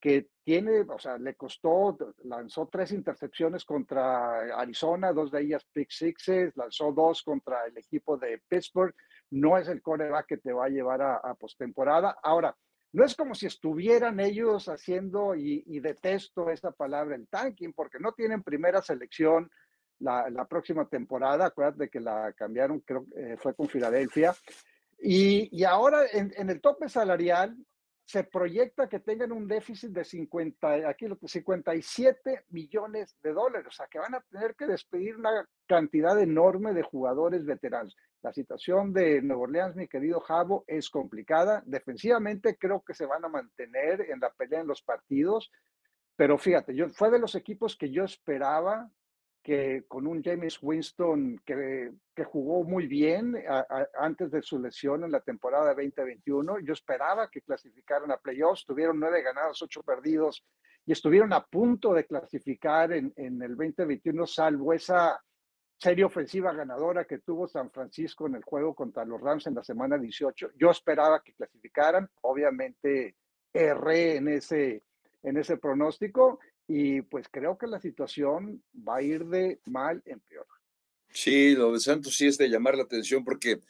que 0.00 0.28
tiene, 0.42 0.80
o 0.80 0.98
sea, 0.98 1.18
le 1.18 1.34
costó, 1.34 1.96
lanzó 2.24 2.68
tres 2.72 2.92
intercepciones 2.92 3.66
contra 3.66 4.58
Arizona, 4.58 5.12
dos 5.12 5.30
de 5.30 5.42
ellas 5.42 5.66
pick 5.72 5.90
sixes, 5.90 6.56
lanzó 6.56 6.90
dos 6.92 7.22
contra 7.22 7.66
el 7.66 7.76
equipo 7.76 8.16
de 8.16 8.40
Pittsburgh. 8.48 8.94
No 9.30 9.58
es 9.58 9.68
el 9.68 9.82
coreback 9.82 10.26
que 10.26 10.36
te 10.38 10.52
va 10.52 10.66
a 10.66 10.70
llevar 10.70 11.02
a, 11.02 11.16
a 11.16 11.34
postemporada. 11.34 12.16
Ahora, 12.22 12.56
no 12.92 13.04
es 13.04 13.14
como 13.14 13.34
si 13.34 13.46
estuvieran 13.46 14.18
ellos 14.20 14.68
haciendo, 14.68 15.34
y, 15.34 15.80
detesto 15.80 16.50
esa 16.50 16.72
palabra, 16.72 17.14
el 17.14 17.28
tanking, 17.28 17.72
porque 17.72 17.98
no 18.00 18.12
tienen 18.12 18.42
primera 18.42 18.82
selección 18.82 19.50
la, 20.00 20.46
próxima 20.48 20.88
temporada. 20.88 21.46
Acuérdate 21.46 21.88
que 21.88 22.00
la 22.00 22.32
cambiaron, 22.32 22.80
creo 22.80 23.06
que 23.06 23.32
eh, 23.32 23.36
fue 23.36 23.54
con 23.54 23.68
Filadelfia. 23.68 24.34
Y, 25.00 25.62
ahora 25.64 26.02
en, 26.12 26.32
en, 26.36 26.50
el 26.50 26.60
tope 26.60 26.88
salarial 26.88 27.56
se 28.10 28.24
proyecta 28.24 28.88
que 28.88 28.98
tengan 28.98 29.30
un 29.30 29.46
déficit 29.46 29.92
de 29.92 30.04
50, 30.04 30.88
aquí 30.88 31.06
lo 31.06 31.16
57 31.24 32.44
millones 32.48 33.16
de 33.22 33.32
dólares, 33.32 33.68
o 33.68 33.70
sea 33.70 33.86
que 33.86 34.00
van 34.00 34.16
a 34.16 34.20
tener 34.22 34.56
que 34.56 34.66
despedir 34.66 35.16
una 35.16 35.48
cantidad 35.68 36.20
enorme 36.20 36.74
de 36.74 36.82
jugadores 36.82 37.44
veteranos. 37.46 37.96
La 38.22 38.32
situación 38.32 38.92
de 38.92 39.22
Nuevo 39.22 39.42
Orleans, 39.44 39.76
mi 39.76 39.86
querido 39.86 40.18
Javo, 40.18 40.64
es 40.66 40.90
complicada. 40.90 41.62
Defensivamente 41.66 42.58
creo 42.58 42.82
que 42.82 42.94
se 42.94 43.06
van 43.06 43.24
a 43.24 43.28
mantener 43.28 44.00
en 44.00 44.18
la 44.18 44.30
pelea 44.30 44.62
en 44.62 44.66
los 44.66 44.82
partidos, 44.82 45.52
pero 46.16 46.36
fíjate, 46.36 46.74
yo 46.74 46.88
fue 46.88 47.12
de 47.12 47.20
los 47.20 47.36
equipos 47.36 47.76
que 47.76 47.92
yo 47.92 48.02
esperaba 48.02 48.90
que 49.42 49.84
con 49.88 50.06
un 50.06 50.22
James 50.22 50.58
Winston 50.60 51.40
que, 51.44 51.90
que 52.14 52.24
jugó 52.24 52.62
muy 52.64 52.86
bien 52.86 53.36
antes 53.98 54.30
de 54.30 54.42
su 54.42 54.58
lesión 54.58 55.04
en 55.04 55.12
la 55.12 55.20
temporada 55.20 55.74
2021. 55.74 56.60
Yo 56.60 56.72
esperaba 56.72 57.30
que 57.30 57.40
clasificaran 57.40 58.10
a 58.10 58.18
playoffs, 58.18 58.66
tuvieron 58.66 59.00
nueve 59.00 59.22
ganados, 59.22 59.62
ocho 59.62 59.82
perdidos 59.82 60.44
y 60.84 60.92
estuvieron 60.92 61.32
a 61.32 61.44
punto 61.44 61.94
de 61.94 62.06
clasificar 62.06 62.92
en, 62.92 63.12
en 63.16 63.40
el 63.42 63.56
2021, 63.56 64.26
salvo 64.26 64.72
esa 64.72 65.22
serie 65.80 66.04
ofensiva 66.04 66.52
ganadora 66.52 67.06
que 67.06 67.18
tuvo 67.18 67.48
San 67.48 67.70
Francisco 67.70 68.26
en 68.26 68.34
el 68.34 68.44
juego 68.44 68.74
contra 68.74 69.04
los 69.06 69.20
Rams 69.20 69.46
en 69.46 69.54
la 69.54 69.64
semana 69.64 69.96
18. 69.96 70.50
Yo 70.56 70.70
esperaba 70.70 71.22
que 71.22 71.32
clasificaran, 71.32 72.08
obviamente 72.20 73.16
erré 73.52 74.16
en 74.16 74.28
ese, 74.28 74.82
en 75.22 75.38
ese 75.38 75.56
pronóstico 75.56 76.40
y 76.72 77.02
pues 77.02 77.26
creo 77.28 77.58
que 77.58 77.66
la 77.66 77.80
situación 77.80 78.62
va 78.76 78.98
a 78.98 79.02
ir 79.02 79.26
de 79.26 79.60
mal 79.64 80.00
en 80.06 80.20
peor. 80.20 80.46
Sí, 81.08 81.56
lo 81.56 81.72
de 81.72 81.80
Santos 81.80 82.16
sí 82.16 82.28
es 82.28 82.38
de 82.38 82.48
llamar 82.48 82.76
la 82.76 82.84
atención 82.84 83.24
porque 83.24 83.60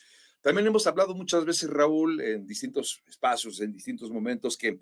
también 0.43 0.67
hemos 0.67 0.87
hablado 0.87 1.15
muchas 1.15 1.47
veces, 1.47 1.71
Raúl, 1.71 2.21
en 2.21 2.47
distintos 2.47 3.03
espacios, 3.09 3.59
en 3.63 3.73
distintos 3.73 4.11
momentos, 4.11 4.55
que, 4.59 4.81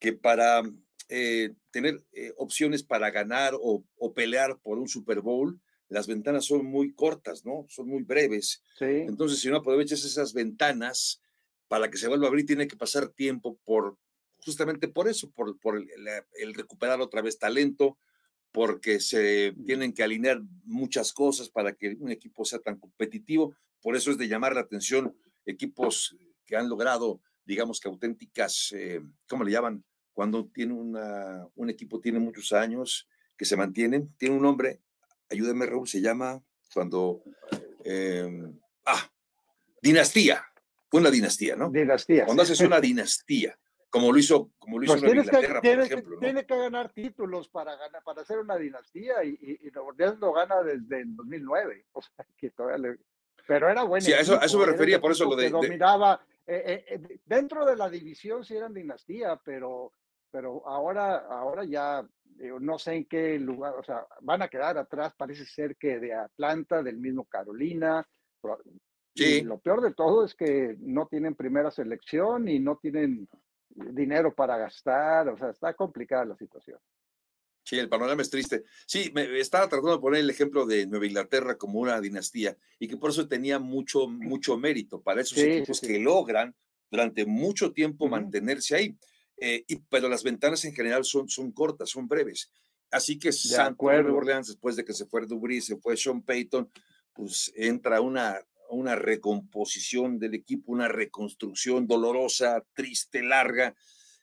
que 0.00 0.12
para 0.12 0.62
eh, 1.08 1.54
tener 1.70 2.02
eh, 2.12 2.32
opciones 2.36 2.82
para 2.82 3.12
ganar 3.12 3.54
o, 3.54 3.84
o, 3.96 4.12
pelear 4.12 4.58
por 4.58 4.80
un 4.80 4.88
Super 4.88 5.20
Bowl, 5.20 5.60
las 5.88 6.08
ventanas 6.08 6.46
son 6.46 6.66
muy 6.66 6.94
cortas, 6.94 7.44
¿no? 7.44 7.64
Son 7.68 7.86
muy 7.86 8.02
breves. 8.02 8.64
Sí. 8.76 8.86
Entonces, 8.86 9.38
si 9.38 9.48
no 9.48 9.58
aprovechas 9.58 10.04
esas 10.04 10.34
ventanas, 10.34 11.22
para 11.68 11.90
que 11.92 11.98
se 11.98 12.08
vuelva 12.08 12.26
a 12.26 12.28
abrir, 12.28 12.44
tiene 12.44 12.66
que 12.66 12.76
pasar 12.76 13.06
tiempo 13.06 13.56
por, 13.64 13.98
justamente 14.46 14.86
por 14.86 15.08
eso, 15.08 15.28
por, 15.32 15.58
por 15.58 15.76
el, 15.76 16.54
recuperar 16.54 17.00
otra 17.00 17.20
vez 17.20 17.36
talento, 17.36 17.98
porque 18.52 19.00
se 19.00 19.52
tienen 19.66 19.92
que 19.92 20.04
alinear 20.04 20.40
muchas 20.64 21.12
cosas 21.12 21.50
para 21.50 21.72
que 21.72 21.96
un 21.98 22.12
equipo 22.12 22.44
sea 22.44 22.60
tan 22.60 22.78
competitivo. 22.78 23.56
Por 23.82 23.96
eso 23.96 24.12
es 24.12 24.18
de 24.18 24.28
llamar 24.28 24.54
la 24.54 24.60
atención 24.60 25.14
equipos 25.44 26.16
que 26.46 26.56
han 26.56 26.68
logrado, 26.68 27.20
digamos 27.44 27.80
que 27.80 27.88
auténticas, 27.88 28.72
eh, 28.72 29.02
¿cómo 29.28 29.42
le 29.42 29.50
llaman? 29.50 29.84
Cuando 30.12 30.46
tiene 30.46 30.74
una, 30.74 31.46
un 31.56 31.68
equipo 31.68 32.00
tiene 32.00 32.20
muchos 32.20 32.52
años 32.52 33.08
que 33.36 33.44
se 33.44 33.56
mantienen, 33.56 34.14
tiene 34.16 34.36
un 34.36 34.42
nombre, 34.42 34.80
ayúdeme 35.28 35.66
Raúl, 35.66 35.88
se 35.88 36.00
llama 36.00 36.40
cuando, 36.72 37.22
em, 37.84 38.58
ah, 38.86 39.10
dinastía, 39.82 40.44
una 40.92 41.10
dinastía, 41.10 41.56
¿no? 41.56 41.68
Dinastía. 41.68 42.24
Cuando 42.24 42.44
haces 42.44 42.60
una 42.60 42.80
dinastía 42.80 43.58
como 43.96 44.12
lo 44.12 44.18
hizo, 44.18 44.50
como 44.58 44.78
lo 44.78 44.84
hizo 44.84 44.98
pues 44.98 45.04
Inglaterra, 45.04 45.60
que, 45.60 45.74
por 45.74 45.84
ejemplo. 45.84 46.18
Tiene 46.18 46.46
que 46.46 46.56
ganar 46.56 46.92
títulos 46.92 47.48
para 47.48 47.76
ganar, 47.76 48.02
para 48.04 48.22
hacer 48.22 48.38
una 48.38 48.56
dinastía 48.56 49.24
y, 49.24 49.30
y, 49.40 49.66
y 49.66 49.70
lo 49.70 50.32
gana 50.32 50.62
desde 50.62 51.00
el 51.00 51.16
2009. 51.16 51.86
O 51.92 52.02
sea, 52.02 52.26
que 52.36 52.50
todavía 52.50 52.90
le, 52.90 52.98
pero 53.46 53.68
era 53.68 53.84
bueno. 53.84 54.04
Sí, 54.04 54.12
a 54.12 54.20
eso, 54.20 54.40
a 54.40 54.44
eso 54.44 54.58
me 54.58 54.66
refería, 54.66 55.00
por 55.00 55.12
eso 55.12 55.24
lo 55.24 55.36
de. 55.36 55.50
dominaba. 55.50 56.20
Eh, 56.46 56.62
eh, 56.66 56.84
eh, 56.94 57.18
dentro 57.24 57.64
de 57.64 57.76
la 57.76 57.88
división 57.88 58.44
sí 58.44 58.56
eran 58.56 58.74
dinastía, 58.74 59.40
pero, 59.44 59.92
pero 60.30 60.66
ahora, 60.66 61.26
ahora 61.28 61.64
ya 61.64 62.06
no 62.60 62.78
sé 62.78 62.94
en 62.94 63.04
qué 63.06 63.38
lugar, 63.38 63.74
o 63.78 63.82
sea, 63.82 64.06
van 64.20 64.42
a 64.42 64.48
quedar 64.48 64.76
atrás, 64.76 65.14
parece 65.16 65.46
ser 65.46 65.76
que 65.76 65.98
de 65.98 66.12
Atlanta, 66.12 66.82
del 66.82 66.98
mismo 66.98 67.24
Carolina. 67.24 68.06
Sí. 69.14 69.24
Y 69.24 69.40
lo 69.40 69.58
peor 69.58 69.80
de 69.80 69.94
todo 69.94 70.24
es 70.24 70.34
que 70.34 70.76
no 70.78 71.06
tienen 71.06 71.34
primera 71.34 71.70
selección 71.70 72.48
y 72.48 72.58
no 72.58 72.76
tienen 72.76 73.28
dinero 73.76 74.34
para 74.34 74.56
gastar, 74.56 75.28
o 75.28 75.36
sea, 75.36 75.50
está 75.50 75.74
complicada 75.74 76.24
la 76.24 76.36
situación. 76.36 76.78
Sí, 77.62 77.78
el 77.78 77.88
panorama 77.88 78.22
es 78.22 78.30
triste. 78.30 78.62
Sí, 78.86 79.10
me 79.12 79.40
estaba 79.40 79.68
tratando 79.68 79.96
de 79.96 80.00
poner 80.00 80.20
el 80.20 80.30
ejemplo 80.30 80.66
de 80.66 80.86
Nueva 80.86 81.06
Inglaterra 81.06 81.58
como 81.58 81.80
una 81.80 82.00
dinastía 82.00 82.56
y 82.78 82.86
que 82.86 82.96
por 82.96 83.10
eso 83.10 83.26
tenía 83.26 83.58
mucho, 83.58 84.06
mucho 84.06 84.56
mérito 84.56 85.02
para 85.02 85.20
esos 85.20 85.38
equipos 85.38 85.80
que 85.80 85.98
logran 85.98 86.54
durante 86.88 87.26
mucho 87.26 87.72
tiempo 87.72 88.08
mantenerse 88.08 88.76
ahí. 88.76 88.96
Eh, 89.38 89.64
y, 89.66 89.76
pero 89.76 90.08
las 90.08 90.22
ventanas 90.22 90.64
en 90.64 90.74
general 90.74 91.04
son, 91.04 91.28
son 91.28 91.50
cortas, 91.50 91.90
son 91.90 92.06
breves. 92.06 92.52
Así 92.90 93.18
que 93.18 93.32
San 93.32 93.74
Orleans, 93.78 94.46
después 94.46 94.76
de 94.76 94.84
que 94.84 94.92
se 94.92 95.06
fue 95.06 95.26
Dubry, 95.26 95.60
se 95.60 95.76
fue 95.76 95.96
Sean 95.96 96.22
Payton, 96.22 96.70
pues 97.12 97.52
entra 97.56 98.00
una 98.00 98.38
una 98.70 98.96
recomposición 98.96 100.18
del 100.18 100.34
equipo, 100.34 100.72
una 100.72 100.88
reconstrucción 100.88 101.86
dolorosa, 101.86 102.64
triste, 102.74 103.22
larga, 103.22 103.74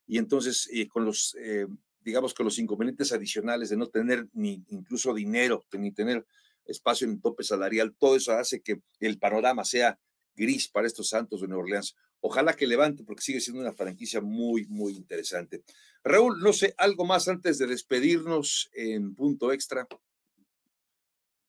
y 0.05 0.17
entonces 0.17 0.69
eh, 0.71 0.87
con 0.87 1.05
los, 1.05 1.35
eh, 1.39 1.67
digamos, 2.01 2.33
con 2.33 2.45
los 2.45 2.59
inconvenientes 2.59 3.11
adicionales 3.11 3.69
de 3.69 3.77
no 3.77 3.87
tener 3.87 4.27
ni 4.33 4.63
incluso 4.69 5.13
dinero, 5.13 5.65
ni 5.73 5.91
tener 5.91 6.25
espacio 6.65 7.07
en 7.07 7.21
tope 7.21 7.43
salarial, 7.43 7.95
todo 7.97 8.15
eso 8.15 8.33
hace 8.33 8.61
que 8.61 8.81
el 8.99 9.19
panorama 9.19 9.65
sea 9.65 9.99
gris 10.35 10.67
para 10.67 10.87
estos 10.87 11.09
Santos 11.09 11.41
de 11.41 11.47
Nueva 11.47 11.63
Orleans. 11.63 11.95
Ojalá 12.21 12.55
que 12.55 12.67
levante 12.67 13.03
porque 13.03 13.21
sigue 13.21 13.41
siendo 13.41 13.61
una 13.61 13.73
franquicia 13.73 14.21
muy, 14.21 14.65
muy 14.67 14.93
interesante. 14.93 15.63
Raúl, 16.03 16.39
no 16.39 16.53
sé, 16.53 16.73
algo 16.77 17.05
más 17.05 17.27
antes 17.27 17.57
de 17.57 17.67
despedirnos 17.67 18.69
en 18.73 19.13
punto 19.13 19.51
extra. 19.51 19.87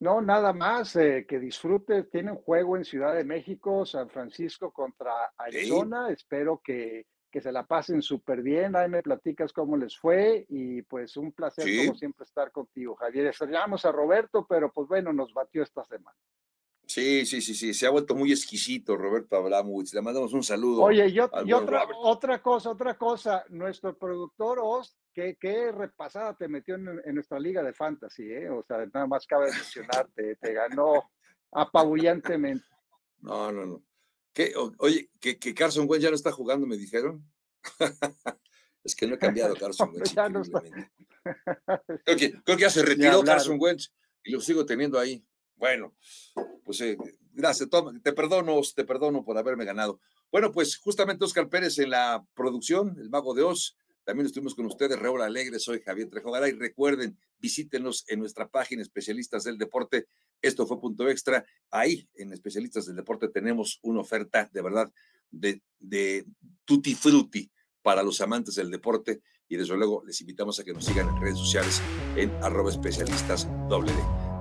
No, 0.00 0.20
nada 0.20 0.52
más, 0.52 0.96
eh, 0.96 1.24
que 1.26 1.38
disfrute. 1.38 2.04
Tienen 2.04 2.36
juego 2.36 2.76
en 2.76 2.84
Ciudad 2.84 3.14
de 3.14 3.24
México, 3.24 3.86
San 3.86 4.10
Francisco 4.10 4.72
contra 4.72 5.12
Arizona. 5.36 6.10
Espero 6.10 6.60
que, 6.62 7.06
que, 7.30 7.40
se 7.40 7.52
la 7.52 7.66
pasen 7.66 8.02
súper 8.02 8.42
bien. 8.42 8.76
Ahí 8.76 8.88
me 8.88 9.02
platicas 9.02 9.52
cómo 9.52 9.76
les 9.76 9.96
fue 9.96 10.44
y 10.48 10.82
pues 10.82 11.16
un 11.16 11.32
placer 11.32 11.66
como 11.86 11.96
siempre 11.96 12.24
estar 12.24 12.50
contigo, 12.50 12.96
Javier. 12.96 13.26
Extrañamos 13.26 13.84
a 13.84 13.92
Roberto, 13.92 14.46
pero 14.48 14.70
pues 14.70 14.88
bueno, 14.88 15.12
nos 15.12 15.32
batió 15.32 15.62
esta 15.62 15.84
semana. 15.84 16.18
Sí, 16.94 17.26
sí, 17.26 17.40
sí, 17.40 17.56
sí, 17.56 17.74
se 17.74 17.88
ha 17.88 17.90
vuelto 17.90 18.14
muy 18.14 18.30
exquisito 18.30 18.96
Roberto 18.96 19.34
Abramowitz. 19.34 19.92
Le 19.94 20.00
mandamos 20.00 20.32
un 20.32 20.44
saludo. 20.44 20.84
Oye, 20.84 21.08
y, 21.08 21.18
otra, 21.18 21.88
otra 21.96 22.40
cosa, 22.40 22.70
otra 22.70 22.96
cosa, 22.96 23.44
nuestro 23.48 23.98
productor 23.98 24.60
Oz, 24.62 24.96
qué, 25.12 25.36
qué 25.40 25.72
repasada 25.72 26.36
te 26.36 26.46
metió 26.46 26.76
en, 26.76 27.12
nuestra 27.12 27.40
liga 27.40 27.64
de 27.64 27.72
fantasy, 27.72 28.30
¿eh? 28.30 28.48
O 28.48 28.62
sea, 28.62 28.86
nada 28.94 29.08
más 29.08 29.26
cabe 29.26 29.46
mencionarte, 29.50 30.36
te 30.36 30.52
ganó 30.52 31.10
apabullantemente. 31.50 32.64
No, 33.18 33.50
no, 33.50 33.66
no. 33.66 33.82
¿Qué? 34.32 34.52
oye, 34.78 35.10
que, 35.18 35.38
que 35.38 35.54
Carson 35.54 35.86
Wentz 35.88 36.02
ya 36.02 36.10
no 36.10 36.16
está 36.16 36.30
jugando, 36.30 36.64
me 36.66 36.76
dijeron. 36.76 37.24
es 38.84 38.94
que 38.94 39.06
no 39.08 39.14
he 39.14 39.18
cambiado 39.18 39.56
Carson 39.56 39.90
Wentz. 39.94 40.14
no 40.30 40.42
está. 40.42 40.60
creo, 40.60 42.16
que, 42.16 42.32
creo 42.42 42.56
que 42.56 42.62
ya 42.62 42.70
se 42.70 42.84
retiró 42.84 43.22
Carson 43.24 43.56
Wentz 43.58 43.92
y 44.22 44.30
lo 44.30 44.40
sigo 44.40 44.64
teniendo 44.64 44.96
ahí. 44.96 45.26
Bueno, 45.64 45.94
pues 46.62 46.78
eh, 46.82 46.94
gracias, 47.32 47.70
te 48.02 48.12
perdono, 48.12 48.60
te 48.76 48.84
perdono 48.84 49.24
por 49.24 49.38
haberme 49.38 49.64
ganado. 49.64 49.98
Bueno, 50.30 50.52
pues 50.52 50.76
justamente 50.76 51.24
Oscar 51.24 51.48
Pérez 51.48 51.78
en 51.78 51.88
la 51.88 52.22
producción, 52.34 52.94
el 53.00 53.08
mago 53.08 53.32
de 53.32 53.44
Oz. 53.44 53.74
También 54.04 54.26
estuvimos 54.26 54.54
con 54.54 54.66
ustedes, 54.66 54.98
Raúl 54.98 55.22
Alegre, 55.22 55.58
soy 55.58 55.80
Javier 55.80 56.10
Trejo 56.10 56.46
y 56.46 56.52
recuerden, 56.52 57.18
visítenos 57.38 58.04
en 58.08 58.18
nuestra 58.18 58.46
página 58.46 58.82
Especialistas 58.82 59.44
del 59.44 59.56
Deporte. 59.56 60.06
Esto 60.42 60.66
fue 60.66 60.78
punto 60.78 61.08
extra. 61.08 61.46
Ahí, 61.70 62.06
en 62.12 62.34
Especialistas 62.34 62.84
del 62.84 62.96
Deporte, 62.96 63.28
tenemos 63.28 63.78
una 63.80 64.00
oferta 64.00 64.50
de 64.52 64.60
verdad 64.60 64.92
de, 65.30 65.62
de 65.78 66.26
tutti 66.66 66.94
frutti 66.94 67.50
para 67.80 68.02
los 68.02 68.20
amantes 68.20 68.56
del 68.56 68.70
deporte 68.70 69.22
y 69.48 69.56
desde 69.56 69.74
luego 69.78 70.04
les 70.04 70.20
invitamos 70.20 70.60
a 70.60 70.64
que 70.64 70.74
nos 70.74 70.84
sigan 70.84 71.08
en 71.08 71.22
redes 71.22 71.38
sociales 71.38 71.80
en 72.16 72.30
arroba 72.42 72.68
especialistas 72.68 73.48
doble 73.70 73.94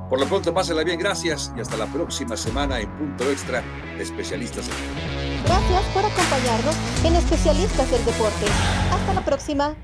por 0.10 0.20
lo 0.20 0.28
pronto, 0.28 0.54
pásenla 0.54 0.84
bien, 0.84 1.00
gracias 1.00 1.52
y 1.58 1.62
hasta 1.62 1.78
la 1.78 1.88
próxima 1.88 2.38
semana 2.38 2.80
en 2.80 2.90
Punto 2.98 3.30
Extra 3.30 3.64
de 3.98 4.04
Especialistas 4.04 4.70
Gracias 5.46 5.84
por 5.94 6.06
acompañarnos 6.06 6.76
en 7.04 7.16
Especialistas 7.16 7.92
del 7.92 8.04
Deporte. 8.06 8.46
Hasta 8.92 9.14
la 9.14 9.26
próxima. 9.26 9.76